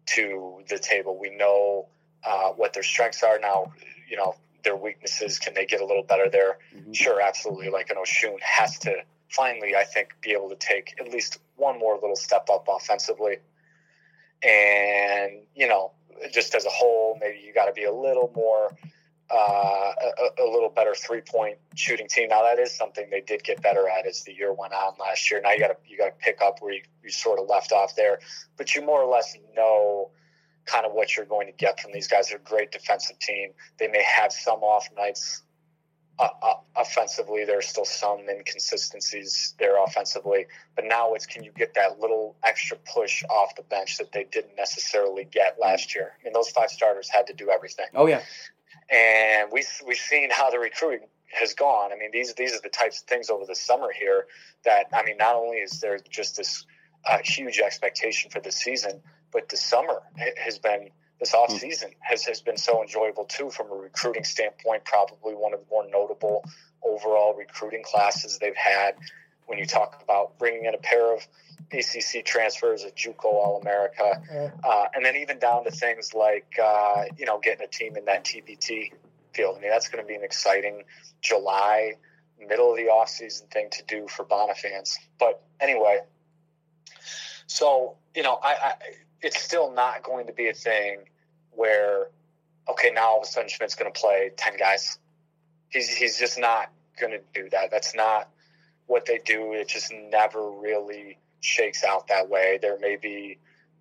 to 0.08 0.64
the 0.68 0.80
table. 0.80 1.18
We 1.18 1.30
know 1.30 1.88
uh, 2.24 2.50
what 2.50 2.74
their 2.74 2.84
strengths 2.84 3.24
are 3.24 3.40
now. 3.40 3.72
You 4.10 4.18
know 4.18 4.36
their 4.64 4.76
weaknesses. 4.76 5.40
Can 5.40 5.54
they 5.54 5.66
get 5.66 5.82
a 5.82 5.86
little 5.86 6.04
better 6.04 6.30
there? 6.30 6.60
Mhm. 6.76 6.96
Sure, 6.96 7.22
absolutely. 7.22 7.70
Like 7.70 7.90
an 7.90 7.98
Oshun 7.98 8.40
has 8.42 8.78
to 8.80 9.04
finally, 9.30 9.76
I 9.76 9.84
think, 9.84 10.16
be 10.22 10.32
able 10.32 10.50
to 10.50 10.56
take 10.56 10.96
at 11.00 11.08
least 11.10 11.40
one 11.56 11.80
more 11.80 11.96
little 11.96 12.16
step 12.16 12.50
up 12.52 12.68
offensively. 12.68 13.38
And, 14.42 15.42
you 15.56 15.68
know, 15.68 15.92
just 16.32 16.56
as 16.56 16.66
a 16.66 16.70
whole, 16.70 17.18
maybe 17.20 17.40
you 17.46 17.54
got 17.54 17.66
to 17.66 17.74
be 17.74 17.84
a 17.84 17.94
little 17.94 18.32
more, 18.36 18.76
uh, 19.32 19.92
a, 20.38 20.44
a 20.44 20.48
little 20.50 20.70
better 20.70 20.96
three 20.96 21.22
point 21.22 21.58
shooting 21.76 22.08
team. 22.08 22.30
Now, 22.30 22.44
that 22.44 22.60
is 22.60 22.76
something 22.76 23.10
they 23.10 23.22
did 23.22 23.44
get 23.44 23.62
better 23.62 23.88
at 23.88 24.06
as 24.06 24.24
the 24.24 24.34
year 24.34 24.54
went 24.54 24.74
on 24.74 24.94
last 25.00 25.30
year. 25.30 25.42
Now 25.42 25.52
you 25.52 25.60
got 25.60 25.68
to, 25.68 25.78
you 25.88 25.98
got 25.98 26.06
to 26.06 26.26
pick 26.26 26.42
up 26.42 26.62
where 26.62 26.74
you, 26.74 26.82
you 27.04 27.10
sort 27.10 27.40
of 27.40 27.48
left 27.48 27.72
off 27.72 27.96
there. 27.96 28.20
But 28.58 28.76
you 28.76 28.86
more 28.86 29.02
or 29.02 29.12
less 29.12 29.36
know 29.56 30.12
kind 30.66 30.86
of 30.86 30.94
what 30.94 31.16
you're 31.16 31.26
going 31.26 31.48
to 31.48 31.54
get 31.54 31.80
from 31.80 31.92
these 31.92 32.08
guys. 32.08 32.30
They're 32.30 32.38
a 32.38 32.42
great 32.42 32.72
defensive 32.72 33.20
team. 33.20 33.52
They 33.78 33.88
may 33.88 34.04
have 34.04 34.32
some 34.32 34.60
off 34.60 34.88
nights 34.96 35.44
uh, 36.20 36.28
uh, 36.42 36.54
offensively. 36.76 37.46
There's 37.46 37.68
still 37.68 37.86
some 37.86 38.28
inconsistencies 38.30 39.56
there 39.58 39.82
offensively, 39.82 40.48
but 40.76 40.86
now 40.86 41.14
it's 41.14 41.26
can 41.26 41.44
you 41.44 41.52
get 41.52 41.74
that 41.76 42.00
little 42.00 42.36
extra 42.44 42.78
push 42.94 43.24
off 43.30 43.56
the 43.56 43.64
bench 43.64 43.98
that 43.98 44.12
they 44.12 44.26
didn't 44.26 44.56
necessarily 44.58 45.24
get 45.24 45.58
last 45.60 45.96
year? 45.96 46.12
I 46.20 46.24
mean, 46.26 46.34
those 46.34 46.50
five 46.50 46.70
starters 46.70 47.10
had 47.10 47.28
to 47.28 47.34
do 47.34 47.50
everything, 47.50 47.88
Oh 47.96 48.06
yeah, 48.06 48.22
and 48.92 49.50
we 49.52 49.64
we've 49.86 49.98
seen 49.98 50.30
how 50.32 50.50
the 50.50 50.60
recruiting 50.60 51.08
has 51.32 51.54
gone. 51.54 51.92
I 51.94 51.96
mean, 51.96 52.10
these 52.12 52.34
these 52.34 52.54
are 52.54 52.62
the 52.62 52.70
types 52.70 53.02
of 53.02 53.08
things 53.08 53.30
over 53.30 53.46
the 53.46 53.56
summer 53.56 53.90
here 53.92 54.26
that 54.66 54.86
I 54.94 55.04
mean, 55.04 55.18
not 55.18 55.36
only 55.36 55.58
is 55.58 55.80
there 55.80 56.00
just 56.10 56.38
this 56.38 56.66
uh, 57.08 57.20
huge 57.24 57.60
expectation 57.60 58.32
for 58.32 58.40
the 58.40 58.52
season, 58.52 59.02
but 59.32 59.50
the 59.50 59.58
summer 59.58 60.02
has 60.38 60.60
been 60.60 60.90
this 61.20 61.34
off 61.34 61.52
season 61.52 61.92
has, 62.00 62.24
has 62.26 62.42
been 62.42 62.58
so 62.58 62.82
enjoyable 62.82 63.26
too 63.26 63.50
from 63.50 63.70
a 63.72 63.76
recruiting 63.76 64.24
standpoint. 64.24 64.86
Probably 64.86 65.34
one 65.34 65.54
of 65.54 65.60
the 65.60 65.66
more 65.70 65.86
notable 65.90 66.44
overall 66.82 67.36
recruiting 67.36 67.84
classes 67.84 68.40
they've 68.40 68.56
had. 68.56 68.96
When 69.50 69.58
you 69.58 69.66
talk 69.66 70.00
about 70.04 70.38
bringing 70.38 70.66
in 70.66 70.76
a 70.76 70.78
pair 70.78 71.12
of 71.12 71.28
ACC 71.72 72.24
transfers, 72.24 72.84
a 72.84 72.92
JUCO 72.92 73.26
All 73.26 73.60
America, 73.60 74.22
uh, 74.64 74.86
and 74.94 75.04
then 75.04 75.16
even 75.16 75.40
down 75.40 75.64
to 75.64 75.72
things 75.72 76.14
like 76.14 76.54
uh, 76.64 77.06
you 77.18 77.26
know 77.26 77.40
getting 77.40 77.66
a 77.66 77.68
team 77.68 77.98
in 77.98 78.06
that 78.06 78.24
TBT 78.24 78.94
field. 79.34 79.56
I 79.58 79.62
mean 79.62 79.72
that's 79.72 79.90
going 79.90 80.04
to 80.04 80.08
be 80.08 80.14
an 80.14 80.24
exciting 80.24 80.84
July, 81.22 81.94
middle 82.48 82.70
of 82.72 82.78
the 82.78 82.90
off 82.90 83.10
season 83.10 83.48
thing 83.48 83.70
to 83.72 83.84
do 83.88 84.08
for 84.08 84.24
Bona 84.24 84.54
fans. 84.54 85.00
But 85.20 85.42
anyway, 85.60 86.02
so 87.48 87.96
you 88.16 88.22
know 88.22 88.40
I, 88.44 88.50
I 88.50 88.74
it's 89.22 89.42
still 89.42 89.74
not 89.74 90.04
going 90.04 90.28
to 90.28 90.34
be 90.34 90.48
a 90.48 90.54
thing 90.54 91.00
where 91.52 92.10
okay 92.70 92.92
now 92.92 93.10
all 93.10 93.18
of 93.18 93.24
a 93.24 93.28
sudden 93.28 93.50
Schmidt's 93.50 93.74
going 93.74 93.92
to 93.92 94.00
play 94.00 94.30
ten 94.38 94.58
guys. 94.58 95.00
He's 95.70 95.90
he's 95.90 96.20
just 96.20 96.40
not 96.40 96.72
going 97.00 97.14
to 97.14 97.22
do 97.34 97.50
that. 97.50 97.72
That's 97.72 97.96
not 97.96 98.30
what 98.90 99.06
they 99.06 99.20
do. 99.24 99.54
It 99.54 99.68
just 99.68 99.94
never 99.94 100.52
really 100.52 101.20
shakes 101.42 101.84
out 101.84 102.08
that 102.08 102.28
way. 102.28 102.58
There 102.60 102.80
may 102.80 102.96
be 102.96 103.38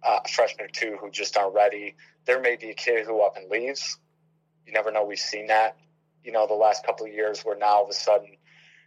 uh, 0.07 0.21
a 0.23 0.29
freshman 0.29 0.67
or 0.67 0.69
two 0.69 0.99
who 1.01 1.11
just 1.11 1.37
aren't 1.37 1.55
ready. 1.55 1.97
There 2.27 2.41
may 2.41 2.57
be 2.57 2.69
a 2.69 2.75
kid 2.75 3.07
who 3.07 3.23
up 3.23 3.39
and 3.39 3.51
leaves. 3.51 3.99
You 4.67 4.75
never 4.75 4.93
know. 4.93 5.05
We've 5.05 5.19
seen 5.19 5.47
that. 5.47 5.79
You 6.23 6.33
know, 6.33 6.47
the 6.47 6.55
last 6.55 6.85
couple 6.85 7.07
of 7.07 7.13
years 7.13 7.41
where 7.41 7.57
now 7.57 7.67
all 7.67 7.85
of 7.85 7.91
a 7.91 7.95
sudden, 7.95 8.37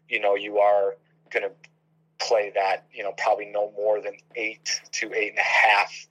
you 0.08 0.20
know, 0.20 0.36
you 0.36 0.60
are 0.60 0.96
going 1.32 1.50
to 1.50 1.52
play 2.24 2.52
that. 2.54 2.86
You 2.94 3.04
know, 3.04 3.14
probably 3.18 3.48
no 3.48 3.72
more 3.72 4.00
than 4.00 4.14
eight 4.36 4.80
to 4.92 5.12
eight 5.14 5.32
and 5.32 5.40
a 5.40 5.42
half 5.42 6.08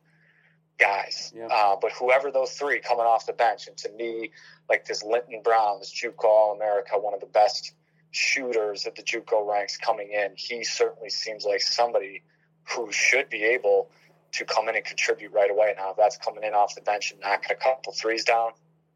guys. 0.77 1.33
Yeah. 1.37 1.47
Uh, 1.47 1.77
but 1.81 1.93
whoever 1.93 2.33
those 2.33 2.51
three 2.51 2.81
coming 2.81 3.07
off 3.07 3.27
the 3.27 3.33
bench, 3.33 3.69
and 3.69 3.77
to 3.77 3.93
me, 3.93 4.33
like 4.69 4.87
this 4.87 5.05
Linton 5.05 5.43
Brown, 5.45 5.79
this 5.79 5.93
JUCO 5.93 6.25
All 6.25 6.57
America, 6.57 6.99
one 6.99 7.15
of 7.15 7.21
the 7.21 7.27
best 7.27 7.75
shooters 8.11 8.87
at 8.87 8.97
the 8.97 9.03
JUCO 9.03 9.47
ranks 9.47 9.77
coming 9.77 10.11
in, 10.13 10.33
he 10.37 10.65
certainly 10.65 11.11
seems 11.11 11.45
like 11.45 11.61
somebody 11.61 12.23
who 12.65 12.91
should 12.93 13.29
be 13.29 13.45
able 13.45 13.91
to 14.33 14.45
come 14.45 14.69
in 14.69 14.77
and 14.77 14.85
contribute 14.85 15.33
right 15.33 15.51
away. 15.51 15.75
Now, 15.77 15.91
if 15.91 15.97
that's 15.97 16.17
coming 16.17 16.45
in 16.45 16.55
off 16.55 16.75
the 16.75 16.81
bench 16.83 17.13
and 17.13 17.21
knocking 17.21 17.51
a 17.51 17.55
couple 17.55 17.93
threes 17.93 18.25
down 18.25 18.53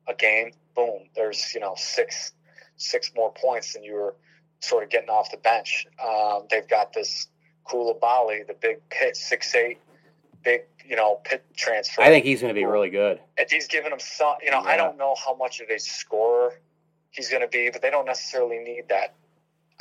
a 0.06 0.14
game, 0.14 0.52
boom, 0.74 1.08
there's 1.14 1.54
you 1.54 1.60
know 1.60 1.74
six 1.76 2.32
six 2.76 3.12
more 3.16 3.32
points 3.32 3.72
than 3.74 3.82
you 3.82 3.94
were 3.94 4.16
sort 4.60 4.84
of 4.84 4.90
getting 4.90 5.08
off 5.08 5.30
the 5.30 5.36
bench. 5.38 5.86
Um, 6.02 6.46
they've 6.50 6.68
got 6.68 6.92
this 6.92 7.28
Coulibaly, 7.66 8.46
the 8.46 8.54
big 8.60 8.78
pit, 8.90 9.16
six 9.16 9.54
eight, 9.54 9.78
big 10.44 10.62
you 10.86 10.96
know 10.96 11.20
pit 11.24 11.44
transfer. 11.56 12.02
I 12.02 12.08
think 12.08 12.24
he's 12.24 12.40
going 12.40 12.54
to 12.54 12.58
be 12.58 12.66
really 12.66 12.90
good. 12.90 13.20
And 13.38 13.46
he's 13.50 13.66
giving 13.66 13.92
him 13.92 14.00
some. 14.00 14.36
You 14.42 14.50
know, 14.50 14.60
I 14.60 14.76
don't 14.76 14.96
know 14.96 15.14
how 15.24 15.34
much 15.34 15.60
of 15.60 15.70
a 15.70 15.78
scorer 15.78 16.52
he's 17.14 17.28
going 17.28 17.42
to 17.42 17.48
be, 17.48 17.70
but 17.70 17.82
they 17.82 17.90
don't 17.90 18.06
necessarily 18.06 18.58
need 18.58 18.88
that 18.88 19.14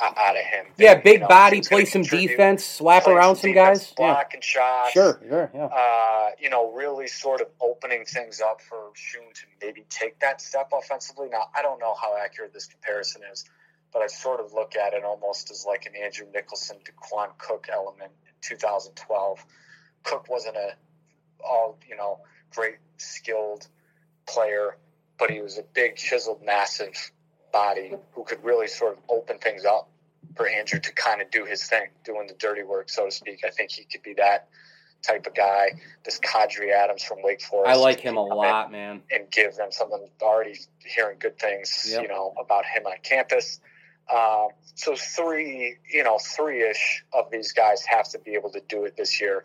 out 0.00 0.36
of 0.36 0.44
him. 0.44 0.66
Yeah, 0.76 0.96
big 0.96 1.14
you 1.14 1.18
know, 1.20 1.28
body, 1.28 1.60
play 1.60 1.84
some 1.84 2.02
defense, 2.02 2.64
slap 2.64 3.06
around 3.06 3.36
some 3.36 3.52
defense, 3.52 3.78
guys. 3.80 3.94
Yeah, 3.98 4.12
block 4.12 4.34
and 4.34 4.44
shots. 4.44 4.92
sure, 4.92 5.20
sure, 5.28 5.50
yeah. 5.54 5.66
Uh, 5.66 6.30
you 6.38 6.50
know, 6.50 6.72
really 6.72 7.06
sort 7.06 7.40
of 7.40 7.48
opening 7.60 8.04
things 8.04 8.40
up 8.40 8.60
for 8.60 8.90
Shun 8.94 9.22
to 9.34 9.42
maybe 9.62 9.84
take 9.88 10.18
that 10.20 10.40
step 10.40 10.70
offensively. 10.72 11.28
Now, 11.30 11.48
I 11.56 11.62
don't 11.62 11.78
know 11.78 11.94
how 12.00 12.16
accurate 12.22 12.52
this 12.52 12.66
comparison 12.66 13.22
is, 13.32 13.44
but 13.92 14.02
I 14.02 14.06
sort 14.06 14.40
of 14.40 14.52
look 14.52 14.76
at 14.76 14.94
it 14.94 15.04
almost 15.04 15.50
as 15.50 15.64
like 15.66 15.86
an 15.86 15.92
Andrew 16.00 16.26
Nicholson 16.32 16.76
to 16.84 16.92
Quan 16.92 17.28
Cook 17.38 17.68
element 17.72 18.12
in 18.26 18.32
2012. 18.42 19.44
Cook 20.02 20.28
wasn't 20.28 20.56
a 20.56 20.74
all 21.44 21.78
you 21.88 21.96
know 21.96 22.20
great 22.54 22.76
skilled 22.96 23.68
player, 24.26 24.76
but 25.18 25.30
he 25.30 25.40
was 25.40 25.58
a 25.58 25.62
big 25.62 25.96
chiseled, 25.96 26.42
massive 26.44 27.12
body 27.54 27.94
who 28.12 28.24
could 28.24 28.42
really 28.44 28.66
sort 28.66 28.94
of 28.94 28.98
open 29.08 29.38
things 29.38 29.64
up 29.64 29.88
for 30.36 30.48
Andrew 30.48 30.80
to 30.80 30.92
kind 30.92 31.22
of 31.22 31.30
do 31.30 31.44
his 31.44 31.62
thing, 31.62 31.86
doing 32.04 32.26
the 32.26 32.34
dirty 32.34 32.64
work, 32.64 32.90
so 32.90 33.04
to 33.06 33.12
speak. 33.12 33.44
I 33.46 33.50
think 33.50 33.70
he 33.70 33.84
could 33.84 34.02
be 34.02 34.14
that 34.14 34.48
type 35.06 35.26
of 35.26 35.34
guy. 35.34 35.70
This 36.04 36.18
Quadry 36.18 36.72
Adams 36.72 37.04
from 37.04 37.18
Wake 37.22 37.40
Forest. 37.42 37.70
I 37.70 37.76
like 37.76 38.00
him 38.00 38.16
a 38.16 38.24
lot, 38.24 38.72
man. 38.72 39.02
And 39.12 39.30
give 39.30 39.54
them 39.54 39.70
something. 39.70 40.08
Already 40.20 40.58
hearing 40.84 41.18
good 41.20 41.38
things, 41.38 41.86
Yep. 41.88 42.02
you 42.02 42.08
know, 42.08 42.34
about 42.40 42.64
him 42.66 42.86
on 42.86 42.96
campus. 43.04 43.60
Um, 44.12 44.48
so 44.74 44.96
three, 44.96 45.76
you 45.88 46.02
know, 46.02 46.18
three 46.18 46.68
ish 46.68 47.04
of 47.12 47.30
these 47.30 47.52
guys 47.52 47.84
have 47.86 48.08
to 48.10 48.18
be 48.18 48.34
able 48.34 48.50
to 48.50 48.60
do 48.68 48.84
it 48.84 48.96
this 48.96 49.20
year, 49.20 49.44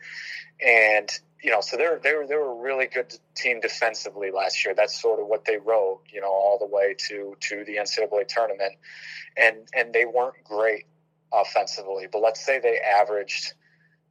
and 0.66 1.08
you 1.42 1.52
know, 1.52 1.62
so 1.62 1.78
they're 1.78 2.00
they 2.00 2.14
were 2.14 2.28
they 2.28 2.36
were 2.36 2.52
a 2.52 2.62
really 2.62 2.88
good 2.88 3.14
team 3.36 3.62
defensively 3.62 4.32
last 4.32 4.66
year. 4.66 4.74
That's 4.76 5.00
sort 5.02 5.20
of 5.20 5.28
what 5.28 5.46
they 5.46 5.58
rode, 5.58 6.00
you 6.12 6.22
know, 6.22 6.28
all 6.28 6.58
the 6.60 6.66
way 6.66 6.96
to 7.08 7.36
to 7.40 7.64
the 7.66 7.78
NCAA 7.78 8.28
tournament, 8.28 8.74
and 9.38 9.68
and 9.74 9.94
they 9.94 10.06
weren't 10.06 10.44
great 10.44 10.86
offensively, 11.32 12.08
but 12.12 12.22
let's 12.22 12.44
say 12.44 12.60
they 12.60 12.80
averaged, 12.80 13.54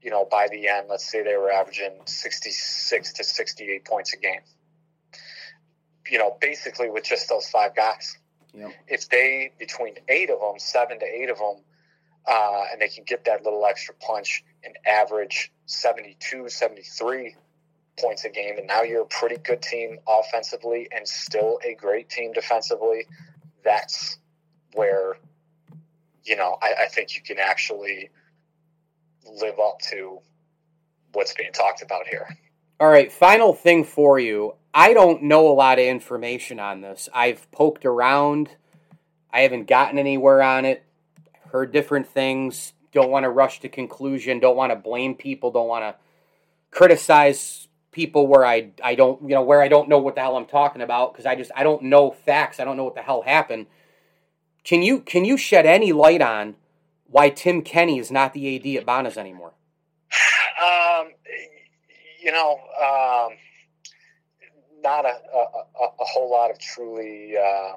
you 0.00 0.10
know, 0.10 0.24
by 0.30 0.48
the 0.50 0.68
end, 0.68 0.86
let's 0.88 1.10
say 1.10 1.22
they 1.22 1.36
were 1.36 1.50
averaging 1.50 2.00
sixty 2.06 2.50
six 2.50 3.12
to 3.14 3.24
sixty 3.24 3.70
eight 3.70 3.84
points 3.84 4.14
a 4.14 4.16
game. 4.16 4.40
You 6.10 6.18
know, 6.18 6.36
basically 6.40 6.88
with 6.88 7.04
just 7.04 7.28
those 7.28 7.48
five 7.50 7.76
guys 7.76 8.16
Yep. 8.54 8.72
if 8.88 9.08
they 9.08 9.52
between 9.58 9.94
eight 10.08 10.30
of 10.30 10.40
them, 10.40 10.58
seven 10.58 10.98
to 10.98 11.04
eight 11.04 11.30
of 11.30 11.38
them, 11.38 11.56
uh, 12.26 12.64
and 12.72 12.80
they 12.80 12.88
can 12.88 13.04
get 13.04 13.24
that 13.24 13.44
little 13.44 13.64
extra 13.66 13.94
punch 13.94 14.42
and 14.64 14.76
average 14.86 15.52
72, 15.68 16.48
73 16.48 17.36
points 18.00 18.24
a 18.24 18.30
game, 18.30 18.56
and 18.56 18.66
now 18.66 18.82
you're 18.82 19.02
a 19.02 19.06
pretty 19.06 19.36
good 19.36 19.60
team 19.60 19.98
offensively 20.08 20.88
and 20.90 21.06
still 21.06 21.58
a 21.64 21.74
great 21.74 22.08
team 22.08 22.32
defensively. 22.32 23.06
That's 23.64 24.18
where 24.74 25.18
you 26.24 26.36
know 26.36 26.56
I, 26.62 26.84
I 26.84 26.88
think 26.88 27.16
you 27.16 27.22
can 27.22 27.38
actually 27.38 28.10
live 29.26 29.58
up 29.58 29.80
to 29.90 30.18
what's 31.12 31.34
being 31.34 31.52
talked 31.52 31.82
about 31.82 32.06
here. 32.06 32.26
All 32.80 32.88
right, 32.88 33.12
final 33.12 33.52
thing 33.52 33.84
for 33.84 34.18
you. 34.18 34.54
I 34.72 34.94
don't 34.94 35.24
know 35.24 35.48
a 35.48 35.52
lot 35.52 35.78
of 35.78 35.84
information 35.84 36.60
on 36.60 36.80
this. 36.80 37.08
I've 37.12 37.50
poked 37.50 37.84
around. 37.84 38.50
I 39.32 39.40
haven't 39.40 39.66
gotten 39.66 39.98
anywhere 39.98 40.40
on 40.40 40.64
it. 40.64 40.84
Heard 41.50 41.72
different 41.72 42.06
things. 42.06 42.72
Don't 42.92 43.10
want 43.10 43.24
to 43.24 43.30
rush 43.30 43.60
to 43.60 43.68
conclusion. 43.68 44.40
Don't 44.40 44.56
want 44.56 44.72
to 44.72 44.76
blame 44.76 45.14
people. 45.14 45.50
Don't 45.50 45.68
want 45.68 45.84
to 45.84 45.94
criticize 46.70 47.68
people 47.90 48.26
where 48.26 48.44
I 48.44 48.70
I 48.84 48.94
don't 48.94 49.22
you 49.22 49.30
know 49.30 49.42
where 49.42 49.62
I 49.62 49.68
don't 49.68 49.88
know 49.88 49.98
what 49.98 50.14
the 50.14 50.20
hell 50.20 50.36
I'm 50.36 50.46
talking 50.46 50.82
about 50.82 51.12
because 51.12 51.26
I 51.26 51.34
just 51.34 51.50
I 51.56 51.62
don't 51.62 51.84
know 51.84 52.10
facts. 52.10 52.60
I 52.60 52.64
don't 52.64 52.76
know 52.76 52.84
what 52.84 52.94
the 52.94 53.02
hell 53.02 53.22
happened. 53.22 53.66
Can 54.64 54.82
you 54.82 55.00
can 55.00 55.24
you 55.24 55.36
shed 55.36 55.66
any 55.66 55.92
light 55.92 56.20
on 56.22 56.56
why 57.06 57.30
Tim 57.30 57.62
Kenney 57.62 57.98
is 57.98 58.10
not 58.10 58.34
the 58.34 58.56
AD 58.56 58.78
at 58.80 58.86
Bonas 58.86 59.16
anymore? 59.16 59.54
Um, 60.62 61.08
you 62.22 62.32
know, 62.32 62.52
um, 62.52 63.36
not 64.82 65.04
a, 65.04 65.08
a, 65.34 65.38
a- 65.40 66.04
whole 66.04 66.30
lot 66.30 66.50
of 66.50 66.58
truly, 66.58 67.34
um, 67.36 67.76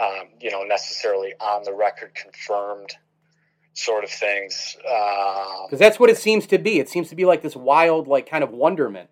um, 0.00 0.28
you 0.40 0.50
know, 0.50 0.62
necessarily 0.62 1.34
on 1.40 1.62
the 1.64 1.74
record 1.74 2.14
confirmed 2.14 2.94
sort 3.80 4.04
of 4.04 4.10
things. 4.10 4.76
Um, 4.86 5.66
Because 5.66 5.78
that's 5.78 5.98
what 5.98 6.10
it 6.10 6.18
seems 6.18 6.46
to 6.48 6.58
be. 6.58 6.78
It 6.78 6.88
seems 6.88 7.08
to 7.08 7.16
be 7.16 7.24
like 7.24 7.42
this 7.42 7.56
wild, 7.56 8.08
like 8.08 8.28
kind 8.28 8.44
of 8.44 8.50
wonderment. 8.50 9.10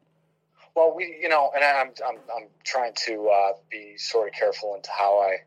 Well, 0.74 0.94
we, 0.94 1.18
you 1.20 1.28
know, 1.28 1.50
and 1.54 1.64
I'm, 1.64 1.90
I'm, 2.06 2.18
I'm 2.34 2.48
trying 2.64 2.92
to 3.06 3.28
uh, 3.28 3.52
be 3.70 3.96
sort 3.96 4.28
of 4.28 4.34
careful 4.34 4.74
into 4.76 4.90
how 4.96 5.20
I 5.20 5.38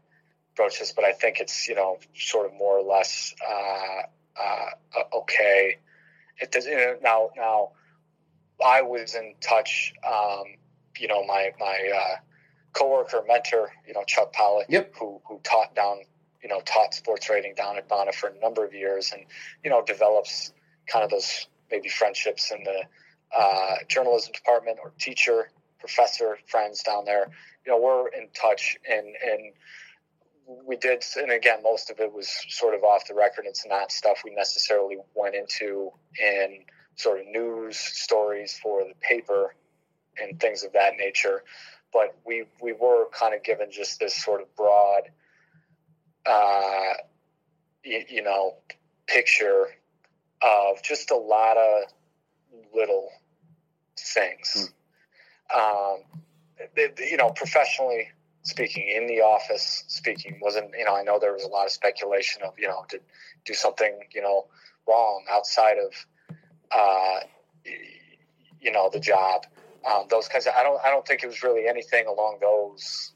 broach 0.56 0.80
this, 0.80 0.92
but 0.92 1.06
I 1.06 1.14
think 1.14 1.40
it's, 1.40 1.68
you 1.68 1.76
know, 1.76 2.00
sort 2.14 2.46
of 2.48 2.54
more 2.54 2.78
or 2.80 2.84
less 2.84 3.34
uh, 3.50 4.02
uh, 4.42 4.70
uh, 4.98 5.18
okay. 5.20 5.78
It 6.40 6.52
does, 6.52 6.66
you 6.66 6.76
know, 6.76 6.96
now, 7.02 7.30
now, 7.38 7.72
I 8.64 8.82
was 8.84 9.16
in 9.16 9.36
touch, 9.42 9.94
um, 10.08 10.44
you 11.00 11.08
know, 11.08 11.26
my 11.26 11.52
my 11.60 11.92
uh, 11.96 12.16
coworker, 12.74 13.24
mentor, 13.28 13.72
you 13.88 13.94
know, 13.94 14.04
Chuck 14.06 14.34
Pollock, 14.34 14.68
Yep. 14.70 14.94
who 15.00 15.20
who 15.28 15.40
taught 15.44 15.74
down, 15.76 16.02
you 16.44 16.50
know, 16.50 16.62
taught 16.62 16.94
sports 16.94 17.30
writing 17.30 17.54
down 17.56 17.78
at 17.78 17.88
Bona 17.88 18.12
for 18.12 18.30
a 18.30 18.40
number 18.40 18.66
of 18.66 18.74
years, 18.74 19.12
and 19.14 19.26
you 19.64 19.70
know, 19.70 19.84
develops 19.84 20.52
kind 20.88 21.04
of 21.04 21.12
those 21.12 21.48
maybe 21.70 21.90
friendships 21.90 22.52
in 22.52 22.64
the 22.64 22.84
uh, 23.38 23.76
journalism 23.88 24.32
department 24.34 24.78
or 24.82 24.92
teacher, 25.00 25.50
professor 25.80 26.38
friends 26.48 26.84
down 26.84 27.06
there. 27.06 27.30
You 27.66 27.72
know, 27.72 27.80
we're 27.80 28.08
in 28.10 28.28
touch, 28.34 28.78
and 28.90 29.08
and 29.08 29.54
we 30.66 30.76
did, 30.76 31.04
and 31.16 31.32
again, 31.32 31.64
most 31.64 31.90
of 31.90 32.00
it 32.00 32.12
was 32.12 32.30
sort 32.50 32.76
of 32.76 32.84
off 32.84 33.08
the 33.08 33.14
record. 33.14 33.46
It's 33.48 33.66
not 33.66 33.92
stuff 33.92 34.22
we 34.26 34.34
necessarily 34.34 34.98
went 35.16 35.36
into 35.36 35.92
in 36.20 36.66
sort 36.96 37.20
of 37.20 37.28
news 37.28 37.78
stories 37.78 38.60
for 38.62 38.84
the 38.84 38.94
paper 39.02 39.56
and 40.22 40.40
things 40.40 40.64
of 40.64 40.74
that 40.74 40.94
nature. 40.98 41.44
But 41.94 42.16
we 42.26 42.46
we 42.62 42.74
were 42.74 43.08
kind 43.12 43.34
of 43.34 43.44
given 43.44 43.72
just 43.72 44.00
this 44.00 44.16
sort 44.16 44.42
of 44.42 44.54
broad, 44.56 45.04
uh, 46.26 46.94
you, 47.84 48.04
you 48.10 48.24
know, 48.24 48.56
picture 49.08 49.68
of 50.42 50.82
just 50.84 51.12
a 51.12 51.18
lot 51.18 51.58
of 51.58 51.84
little 52.74 53.10
things. 53.98 54.74
Um, 55.54 56.04
th- 56.76 56.96
th- 56.96 57.12
you 57.12 57.18
know, 57.18 57.30
professionally 57.32 58.10
speaking, 58.44 58.88
in 58.88 59.08
the 59.08 59.22
office 59.22 59.84
speaking, 59.88 60.40
wasn't 60.42 60.72
you 60.78 60.86
know 60.86 60.96
I 60.96 61.04
know 61.04 61.20
there 61.20 61.34
was 61.34 61.44
a 61.44 61.48
lot 61.48 61.66
of 61.66 61.72
speculation 61.72 62.42
of 62.44 62.54
you 62.58 62.68
know 62.68 62.86
to 62.90 63.00
do 63.46 63.54
something 63.54 64.00
you 64.14 64.22
know 64.22 64.46
wrong 64.88 65.24
outside 65.30 65.78
of 65.78 65.94
uh, 66.72 67.20
you 68.60 68.72
know 68.72 68.90
the 68.92 69.00
job. 69.00 69.46
Um, 69.90 70.06
those 70.10 70.28
kinds 70.28 70.46
of 70.46 70.54
I 70.58 70.64
don't 70.64 70.80
I 70.84 70.90
don't 70.90 71.06
think 71.06 71.24
it 71.24 71.28
was 71.28 71.44
really 71.44 71.68
anything 71.68 72.08
along 72.08 72.38
those 72.42 73.14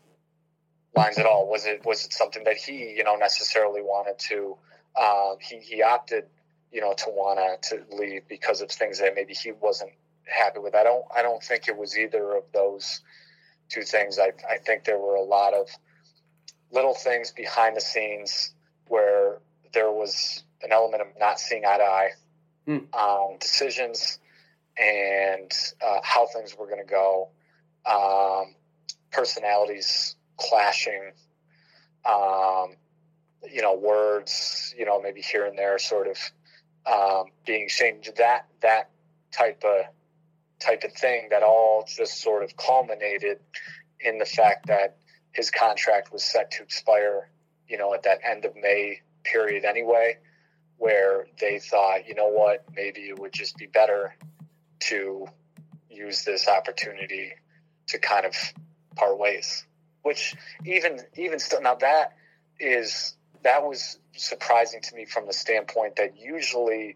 lines 0.95 1.17
at 1.17 1.25
all. 1.25 1.49
Was 1.49 1.65
it 1.65 1.85
was 1.85 2.05
it 2.05 2.13
something 2.13 2.43
that 2.45 2.57
he 2.57 2.93
you 2.95 3.03
know 3.03 3.15
necessarily 3.15 3.81
wanted 3.81 4.17
to? 4.29 4.57
Um, 4.99 5.37
he 5.39 5.59
he 5.59 5.83
opted 5.83 6.25
you 6.71 6.81
know 6.81 6.93
to 6.93 7.05
wanna 7.09 7.57
to 7.63 7.83
leave 7.91 8.27
because 8.27 8.61
of 8.61 8.71
things 8.71 8.99
that 8.99 9.13
maybe 9.15 9.33
he 9.33 9.51
wasn't 9.51 9.91
happy 10.25 10.59
with. 10.59 10.75
I 10.75 10.83
don't 10.83 11.05
I 11.15 11.21
don't 11.21 11.43
think 11.43 11.67
it 11.67 11.77
was 11.77 11.97
either 11.97 12.35
of 12.35 12.43
those 12.53 13.01
two 13.69 13.83
things. 13.83 14.19
I 14.19 14.31
I 14.49 14.57
think 14.57 14.85
there 14.85 14.99
were 14.99 15.15
a 15.15 15.23
lot 15.23 15.53
of 15.53 15.69
little 16.71 16.93
things 16.93 17.31
behind 17.31 17.75
the 17.75 17.81
scenes 17.81 18.53
where 18.87 19.39
there 19.73 19.91
was 19.91 20.43
an 20.61 20.71
element 20.71 21.01
of 21.01 21.07
not 21.19 21.39
seeing 21.39 21.65
eye 21.65 21.77
to 21.77 21.83
eye 21.83 22.09
on 22.93 23.37
decisions 23.39 24.19
and 24.77 25.51
uh, 25.85 25.99
how 26.03 26.25
things 26.27 26.55
were 26.57 26.65
going 26.65 26.85
to 26.85 26.91
go, 26.91 27.29
um, 27.85 28.55
personalities 29.11 30.15
clashing, 30.37 31.11
um, 32.05 32.75
you 33.51 33.61
know, 33.61 33.75
words, 33.75 34.73
you 34.77 34.85
know, 34.85 35.01
maybe 35.01 35.21
here 35.21 35.45
and 35.45 35.57
there, 35.57 35.77
sort 35.79 36.07
of 36.07 36.17
um, 36.85 37.25
being 37.45 37.67
changed. 37.67 38.17
That 38.17 38.47
that 38.61 38.89
type 39.31 39.63
of 39.63 39.85
type 40.59 40.83
of 40.83 40.93
thing 40.93 41.27
that 41.31 41.43
all 41.43 41.85
just 41.87 42.21
sort 42.21 42.43
of 42.43 42.55
culminated 42.57 43.39
in 43.99 44.17
the 44.17 44.25
fact 44.25 44.67
that 44.67 44.97
his 45.31 45.51
contract 45.51 46.13
was 46.13 46.23
set 46.23 46.51
to 46.51 46.63
expire, 46.63 47.29
you 47.67 47.77
know, 47.77 47.93
at 47.93 48.03
that 48.03 48.19
end 48.23 48.45
of 48.45 48.55
May 48.55 49.01
period 49.23 49.65
anyway, 49.65 50.17
where 50.77 51.27
they 51.39 51.59
thought, 51.59 52.07
you 52.07 52.15
know 52.15 52.29
what, 52.29 52.63
maybe 52.75 53.01
it 53.01 53.19
would 53.19 53.33
just 53.33 53.57
be 53.57 53.65
better 53.65 54.15
to 54.79 55.27
use 55.89 56.23
this 56.23 56.47
opportunity 56.47 57.31
to 57.87 57.99
kind 57.99 58.25
of 58.25 58.33
part 58.95 59.17
ways. 59.17 59.65
Which 60.05 60.35
even 60.65 61.01
even 61.17 61.39
still 61.39 61.63
now 61.63 61.73
that 61.75 62.15
is 62.59 63.15
that 63.41 63.63
was 63.63 63.97
surprising 64.15 64.81
to 64.81 64.95
me 64.95 65.05
from 65.05 65.25
the 65.25 65.33
standpoint 65.33 65.95
that 65.95 66.13
usually 66.15 66.95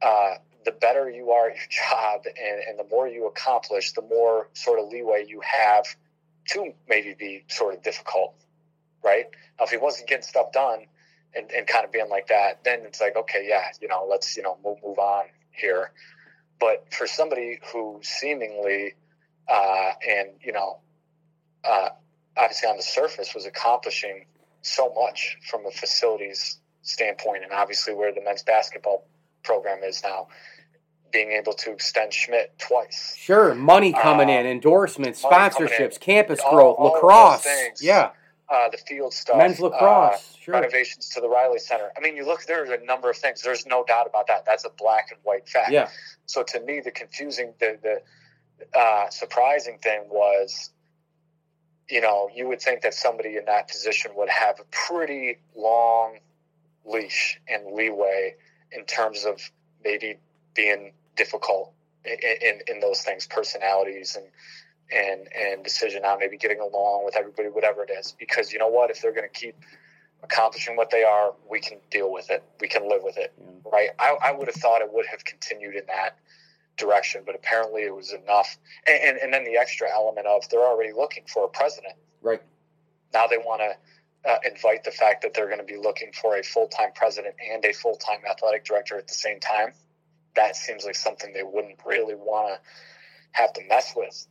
uh, 0.00 0.36
the 0.64 0.72
better 0.72 1.10
you 1.10 1.32
are 1.32 1.50
at 1.50 1.56
your 1.56 1.66
job 1.90 2.22
and, 2.24 2.62
and 2.66 2.78
the 2.78 2.90
more 2.90 3.06
you 3.06 3.26
accomplish, 3.26 3.92
the 3.92 4.00
more 4.00 4.48
sort 4.54 4.78
of 4.78 4.88
leeway 4.88 5.26
you 5.28 5.42
have 5.42 5.84
to 6.48 6.72
maybe 6.88 7.14
be 7.18 7.44
sort 7.48 7.74
of 7.74 7.82
difficult, 7.82 8.34
right? 9.04 9.26
Now, 9.58 9.66
if 9.66 9.70
he 9.70 9.76
wasn't 9.76 10.08
getting 10.08 10.22
stuff 10.22 10.50
done 10.52 10.86
and, 11.34 11.50
and 11.50 11.66
kind 11.66 11.84
of 11.84 11.92
being 11.92 12.08
like 12.08 12.28
that, 12.28 12.64
then 12.64 12.80
it's 12.86 13.02
like, 13.02 13.16
okay, 13.16 13.46
yeah, 13.46 13.64
you 13.82 13.88
know, 13.88 14.06
let's, 14.08 14.34
you 14.36 14.42
know, 14.42 14.56
move, 14.64 14.78
move 14.82 14.98
on 14.98 15.26
here. 15.52 15.92
But 16.58 16.92
for 16.92 17.06
somebody 17.06 17.60
who 17.70 18.00
seemingly, 18.02 18.94
uh, 19.46 19.92
and, 20.08 20.30
you 20.42 20.52
know, 20.52 20.78
uh, 21.64 21.90
obviously 22.36 22.68
on 22.68 22.76
the 22.76 22.82
surface 22.82 23.34
was 23.34 23.46
accomplishing 23.46 24.26
so 24.62 24.92
much 24.94 25.36
from 25.50 25.64
a 25.66 25.70
facilities 25.70 26.58
standpoint 26.82 27.42
and 27.44 27.52
obviously 27.52 27.94
where 27.94 28.12
the 28.12 28.20
men's 28.22 28.42
basketball 28.42 29.06
program 29.42 29.82
is 29.82 30.02
now, 30.02 30.28
being 31.12 31.32
able 31.32 31.52
to 31.52 31.72
extend 31.72 32.12
Schmidt 32.12 32.56
twice. 32.58 33.16
Sure, 33.18 33.54
money 33.54 33.92
coming 33.92 34.28
Uh, 34.30 34.34
in, 34.40 34.46
endorsements, 34.46 35.22
sponsorships, 35.22 35.94
in. 35.94 35.98
campus 36.00 36.40
All- 36.40 36.50
growth, 36.52 36.76
all 36.78 36.92
lacrosse. 36.92 37.42
things. 37.42 37.82
Yeah, 37.82 38.10
uh, 38.48 38.68
the 38.68 38.76
field 38.78 39.12
stuff, 39.14 39.36
men's 39.36 39.58
lacrosse, 39.60 40.14
uh, 40.14 40.38
sure. 40.40 40.54
renovations 40.54 41.08
to 41.10 41.20
the 41.20 41.28
Reilly 41.28 41.58
Center. 41.58 41.90
I 41.96 42.00
mean, 42.00 42.16
you 42.16 42.24
look, 42.24 42.44
there's 42.44 42.68
a 42.70 42.78
number 42.84 43.10
of 43.10 43.16
things. 43.16 43.42
There's 43.42 43.66
no 43.66 43.82
doubt 43.84 44.06
about 44.06 44.26
that. 44.28 44.44
That's 44.44 44.64
a 44.64 44.70
black 44.70 45.10
and 45.10 45.18
white 45.24 45.48
fact. 45.48 45.70
Yeah. 45.72 45.88
So 46.26 46.42
to 46.44 46.60
me, 46.60 46.80
the 46.80 46.90
confusing, 46.92 47.54
the 47.58 47.78
the 47.82 48.78
uh, 48.78 49.08
surprising 49.10 49.78
thing 49.78 50.02
was, 50.08 50.70
you 51.90 52.00
know, 52.00 52.28
you 52.34 52.48
would 52.48 52.60
think 52.60 52.82
that 52.82 52.94
somebody 52.94 53.36
in 53.36 53.44
that 53.46 53.68
position 53.68 54.12
would 54.14 54.28
have 54.28 54.60
a 54.60 54.64
pretty 54.70 55.38
long 55.56 56.18
leash 56.84 57.40
and 57.48 57.74
leeway 57.74 58.34
in 58.72 58.84
terms 58.84 59.24
of 59.24 59.40
maybe 59.84 60.16
being 60.54 60.92
difficult 61.16 61.72
in, 62.04 62.16
in, 62.42 62.60
in 62.66 62.80
those 62.80 63.00
things, 63.02 63.26
personalities 63.26 64.16
and 64.16 64.26
and 64.92 65.28
and 65.32 65.62
decision 65.62 66.04
on 66.04 66.18
maybe 66.18 66.36
getting 66.36 66.60
along 66.60 67.04
with 67.04 67.16
everybody, 67.16 67.48
whatever 67.48 67.84
it 67.84 67.90
is. 67.90 68.14
Because 68.18 68.52
you 68.52 68.58
know 68.58 68.68
what, 68.68 68.90
if 68.90 69.00
they're 69.00 69.14
going 69.14 69.28
to 69.32 69.40
keep 69.40 69.54
accomplishing 70.22 70.76
what 70.76 70.90
they 70.90 71.02
are, 71.04 71.32
we 71.50 71.60
can 71.60 71.78
deal 71.90 72.12
with 72.12 72.30
it. 72.30 72.42
We 72.60 72.68
can 72.68 72.88
live 72.88 73.02
with 73.02 73.16
it, 73.16 73.32
Yeah. 73.38 73.70
right? 73.72 73.88
I, 73.98 74.16
I 74.22 74.32
would 74.32 74.48
have 74.48 74.56
thought 74.56 74.82
it 74.82 74.92
would 74.92 75.06
have 75.06 75.24
continued 75.24 75.76
in 75.76 75.86
that 75.86 76.16
direction, 76.80 77.22
but 77.24 77.34
apparently 77.34 77.82
it 77.82 77.94
was 77.94 78.12
enough. 78.12 78.58
And, 78.86 79.02
and, 79.02 79.18
and 79.18 79.32
then 79.32 79.44
the 79.44 79.58
extra 79.58 79.88
element 79.88 80.26
of 80.26 80.48
they're 80.50 80.66
already 80.66 80.92
looking 80.92 81.24
for 81.32 81.44
a 81.44 81.48
president. 81.48 81.94
Right. 82.22 82.42
Now 83.12 83.26
they 83.26 83.38
want 83.38 83.60
to 83.60 84.30
uh, 84.30 84.38
invite 84.44 84.84
the 84.84 84.90
fact 84.90 85.22
that 85.22 85.34
they're 85.34 85.46
going 85.46 85.58
to 85.58 85.64
be 85.64 85.76
looking 85.76 86.12
for 86.12 86.36
a 86.36 86.42
full 86.42 86.68
time 86.68 86.90
president 86.94 87.34
and 87.52 87.64
a 87.64 87.72
full 87.72 87.96
time 87.96 88.20
athletic 88.28 88.64
director 88.64 88.98
at 88.98 89.08
the 89.08 89.14
same 89.14 89.40
time. 89.40 89.72
That 90.36 90.56
seems 90.56 90.84
like 90.84 90.94
something 90.94 91.32
they 91.32 91.42
wouldn't 91.42 91.80
really 91.84 92.14
want 92.14 92.54
to 92.54 92.60
have 93.32 93.52
to 93.54 93.62
mess 93.68 93.92
with 93.96 94.26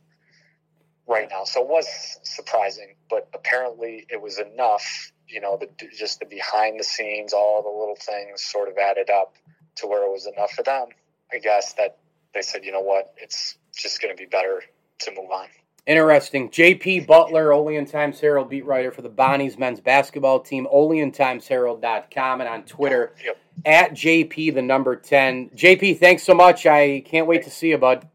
right 1.06 1.28
now. 1.30 1.44
So 1.44 1.62
it 1.62 1.68
was 1.68 1.86
surprising, 2.22 2.94
but 3.08 3.28
apparently 3.34 4.06
it 4.08 4.20
was 4.20 4.38
enough. 4.38 5.12
You 5.26 5.40
know, 5.40 5.58
the, 5.60 5.68
just 5.96 6.20
the 6.20 6.26
behind 6.26 6.80
the 6.80 6.84
scenes, 6.84 7.32
all 7.32 7.62
the 7.62 7.68
little 7.68 7.96
things 7.96 8.42
sort 8.42 8.68
of 8.68 8.78
added 8.78 9.10
up 9.10 9.34
to 9.76 9.86
where 9.86 10.04
it 10.04 10.10
was 10.10 10.26
enough 10.26 10.52
for 10.52 10.62
them. 10.62 10.86
I 11.32 11.38
guess 11.38 11.74
that 11.74 11.98
they 12.34 12.42
said, 12.42 12.64
you 12.64 12.72
know 12.72 12.80
what, 12.80 13.14
it's 13.16 13.56
just 13.76 14.00
going 14.00 14.14
to 14.14 14.20
be 14.20 14.26
better 14.26 14.62
to 15.00 15.10
move 15.12 15.30
on. 15.30 15.46
Interesting. 15.86 16.50
JP 16.50 17.06
Butler, 17.06 17.52
Olean 17.52 17.86
Times 17.86 18.20
Herald 18.20 18.50
beat 18.50 18.64
writer 18.66 18.90
for 18.92 19.02
the 19.02 19.08
Bonnies 19.08 19.58
men's 19.58 19.80
basketball 19.80 20.40
team, 20.40 20.68
oleantimesherald.com, 20.72 22.40
and 22.40 22.48
on 22.48 22.62
Twitter 22.64 23.14
Yep. 23.24 23.36
at 23.64 23.90
JP 23.92 24.54
the 24.54 24.62
number 24.62 24.94
10. 24.94 25.50
JP, 25.50 25.98
thanks 25.98 26.22
so 26.22 26.34
much. 26.34 26.66
I 26.66 27.00
can't 27.00 27.26
wait 27.26 27.42
to 27.44 27.50
see 27.50 27.70
you, 27.70 27.78
bud. 27.78 28.06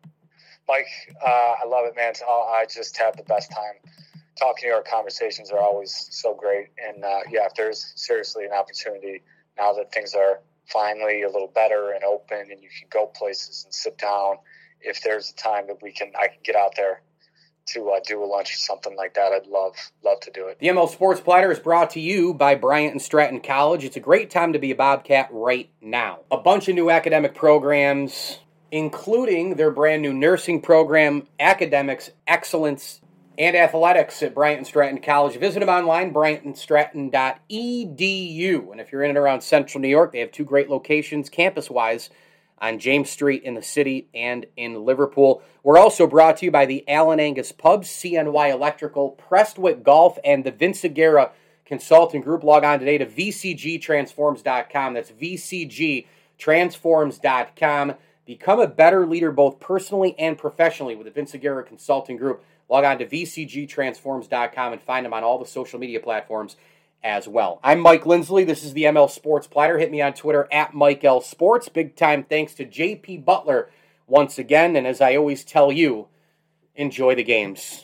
Mike, 0.67 0.88
uh, 1.25 1.56
I 1.63 1.65
love 1.67 1.86
it, 1.86 1.95
man. 1.95 2.15
So 2.15 2.25
I 2.25 2.65
just 2.73 2.97
have 2.97 3.17
the 3.17 3.23
best 3.23 3.51
time 3.51 3.91
talking 4.39 4.62
to 4.62 4.67
you. 4.67 4.73
Our 4.73 4.84
conversations 4.84 5.51
are 5.51 5.60
always 5.60 6.08
so 6.12 6.34
great. 6.34 6.67
And 6.84 7.04
uh, 7.04 7.19
yeah, 7.30 7.45
if 7.45 7.54
there's 7.56 7.93
seriously 7.95 8.45
an 8.45 8.51
opportunity 8.54 9.21
now 9.58 9.73
that 9.73 9.91
things 9.91 10.13
are 10.15 10.41
finally 10.67 11.23
a 11.23 11.28
little 11.28 11.51
better 11.54 11.91
and 11.91 12.04
open 12.04 12.51
and 12.51 12.62
you 12.62 12.69
can 12.80 12.88
go 12.89 13.08
places 13.08 13.63
and 13.65 13.73
sit 13.73 13.97
down, 13.97 14.38
if 14.82 15.01
there's 15.04 15.32
a 15.32 15.36
time 15.36 15.67
that 15.67 15.82
we 15.82 15.91
can, 15.91 16.12
I 16.19 16.28
can 16.28 16.39
get 16.43 16.56
out 16.56 16.75
there 16.75 17.01
to 17.67 17.89
uh, 17.89 17.99
do 18.06 18.23
a 18.23 18.25
lunch 18.25 18.54
or 18.54 18.58
something 18.58 18.95
like 18.95 19.15
that, 19.15 19.32
I'd 19.32 19.47
love, 19.47 19.75
love 20.04 20.19
to 20.21 20.32
do 20.32 20.47
it. 20.47 20.60
The 20.60 20.67
ML 20.67 20.89
Sports 20.89 21.19
Platter 21.19 21.51
is 21.51 21.60
brought 21.60 21.89
to 21.91 21.99
you 21.99 22.34
by 22.34 22.56
Bryant 22.56 22.91
and 22.91 23.01
Stratton 23.01 23.41
College. 23.41 23.84
It's 23.84 23.95
a 23.95 24.01
great 24.01 24.30
time 24.30 24.54
to 24.54 24.60
be 24.60 24.71
a 24.71 24.75
Bobcat 24.75 25.30
right 25.32 25.69
now. 25.82 26.19
A 26.30 26.38
bunch 26.38 26.67
of 26.67 26.75
new 26.75 26.91
academic 26.91 27.34
programs, 27.34 28.39
including 28.71 29.56
their 29.56 29.71
brand 29.71 30.04
new 30.04 30.13
nursing 30.13 30.62
program, 30.62 31.28
academics, 31.39 32.12
excellence, 32.28 33.01
and 33.38 33.56
athletics 33.56 34.24
at 34.24 34.34
Bryant 34.34 34.65
Stratton 34.67 35.02
College. 35.02 35.38
Visit 35.38 35.60
them 35.60 35.69
online, 35.69 36.13
bryantandstratton.edu. 36.13 38.71
And 38.71 38.82
if 38.82 38.91
you're 38.91 39.04
in 39.04 39.10
and 39.10 39.17
around 39.17 39.41
central 39.41 39.82
New 39.82 39.88
York, 39.88 40.12
they 40.12 40.19
have 40.19 40.32
two 40.32 40.45
great 40.45 40.69
locations 40.69 41.30
campus 41.30 41.69
wise 41.69 42.10
on 42.60 42.80
James 42.80 43.10
Street 43.10 43.43
in 43.43 43.54
the 43.54 43.62
city 43.62 44.08
and 44.13 44.45
in 44.56 44.86
Liverpool. 44.86 45.41
We're 45.63 45.78
also 45.78 46.08
brought 46.08 46.38
to 46.38 46.45
you 46.45 46.52
by 46.52 46.65
the 46.65 46.88
Allen 46.88 47.19
Angus 47.19 47.52
Pubs, 47.52 47.89
CNY 47.89 48.52
Electrical, 48.52 49.12
Prestwick 49.12 49.84
Golf, 49.84 50.17
and 50.24 50.43
the 50.43 50.52
Vinciguerra 50.52 51.32
Consulting 51.65 52.21
Group. 52.21 52.43
Log 52.43 52.63
on 52.63 52.80
today 52.80 52.98
to 52.98 53.06
vcgtransforms.com. 53.06 54.93
That's 54.93 55.12
vcgtransforms.com. 55.12 57.93
Become 58.26 58.60
a 58.60 58.67
better 58.67 59.06
leader 59.06 59.32
both 59.32 59.60
personally 59.60 60.15
and 60.17 60.36
professionally 60.38 60.95
with 60.95 61.06
the 61.06 61.12
Vinciguerra 61.12 61.63
Consulting 61.63 62.17
Group. 62.17 62.43
Log 62.69 62.84
on 62.84 62.97
to 62.99 63.06
vcgtransforms.com 63.06 64.73
and 64.73 64.82
find 64.82 65.06
them 65.06 65.13
on 65.13 65.23
all 65.23 65.38
the 65.38 65.45
social 65.45 65.80
media 65.80 65.99
platforms 65.99 66.56
as 67.04 67.28
well. 67.28 67.60
I'm 67.63 67.80
Mike 67.80 68.06
Lindsley. 68.06 68.43
This 68.43 68.63
is 68.63 68.73
the 68.73 68.84
ML 68.84 69.10
Sports 69.10 69.45
Platter. 69.45 69.78
Hit 69.78 69.91
me 69.91 70.01
on 70.01 70.13
Twitter 70.13 70.47
at 70.51 70.73
Mike 70.73 71.04
L 71.04 71.21
Sports. 71.21 71.69
Big 71.69 71.95
time 71.95 72.23
thanks 72.23 72.56
to 72.56 72.65
JP 72.65 73.23
Butler 73.23 73.69
once 74.08 74.39
again. 74.39 74.75
And 74.75 74.88
as 74.88 75.01
I 75.01 75.15
always 75.15 75.43
tell 75.43 75.71
you, 75.71 76.08
enjoy 76.75 77.13
the 77.13 77.23
games. 77.23 77.84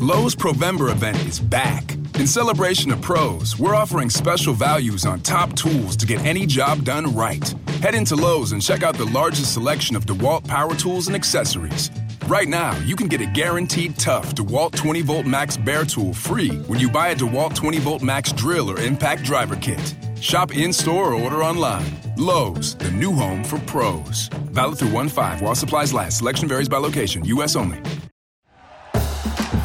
Lowe's 0.00 0.36
Provember 0.36 0.92
event 0.92 1.18
is 1.26 1.40
back. 1.40 1.94
In 2.20 2.26
celebration 2.28 2.92
of 2.92 3.02
pros, 3.02 3.58
we're 3.58 3.74
offering 3.74 4.08
special 4.10 4.54
values 4.54 5.04
on 5.04 5.20
top 5.22 5.56
tools 5.56 5.96
to 5.96 6.06
get 6.06 6.24
any 6.24 6.46
job 6.46 6.84
done 6.84 7.12
right. 7.16 7.52
Head 7.82 7.96
into 7.96 8.14
Lowe's 8.14 8.52
and 8.52 8.62
check 8.62 8.84
out 8.84 8.96
the 8.96 9.06
largest 9.06 9.54
selection 9.54 9.96
of 9.96 10.06
DeWalt 10.06 10.46
power 10.46 10.76
tools 10.76 11.08
and 11.08 11.16
accessories. 11.16 11.90
Right 12.28 12.46
now, 12.46 12.78
you 12.84 12.94
can 12.94 13.08
get 13.08 13.20
a 13.20 13.26
guaranteed 13.26 13.98
tough 13.98 14.36
DeWalt 14.36 14.76
20 14.76 15.00
volt 15.02 15.26
max 15.26 15.56
bare 15.56 15.84
tool 15.84 16.14
free 16.14 16.50
when 16.68 16.78
you 16.78 16.88
buy 16.88 17.08
a 17.08 17.16
DeWalt 17.16 17.56
20 17.56 17.78
volt 17.80 18.02
max 18.02 18.30
drill 18.30 18.70
or 18.70 18.78
impact 18.78 19.24
driver 19.24 19.56
kit. 19.56 19.96
Shop 20.20 20.54
in 20.56 20.72
store 20.72 21.12
or 21.12 21.20
order 21.20 21.42
online. 21.42 21.90
Lowe's, 22.16 22.76
the 22.76 22.92
new 22.92 23.12
home 23.12 23.42
for 23.42 23.58
pros. 23.60 24.28
Valid 24.52 24.78
through 24.78 24.92
1 24.92 25.08
5 25.08 25.42
while 25.42 25.56
supplies 25.56 25.92
last. 25.92 26.18
Selection 26.18 26.48
varies 26.48 26.68
by 26.68 26.76
location, 26.78 27.24
U.S. 27.24 27.56
only. 27.56 27.80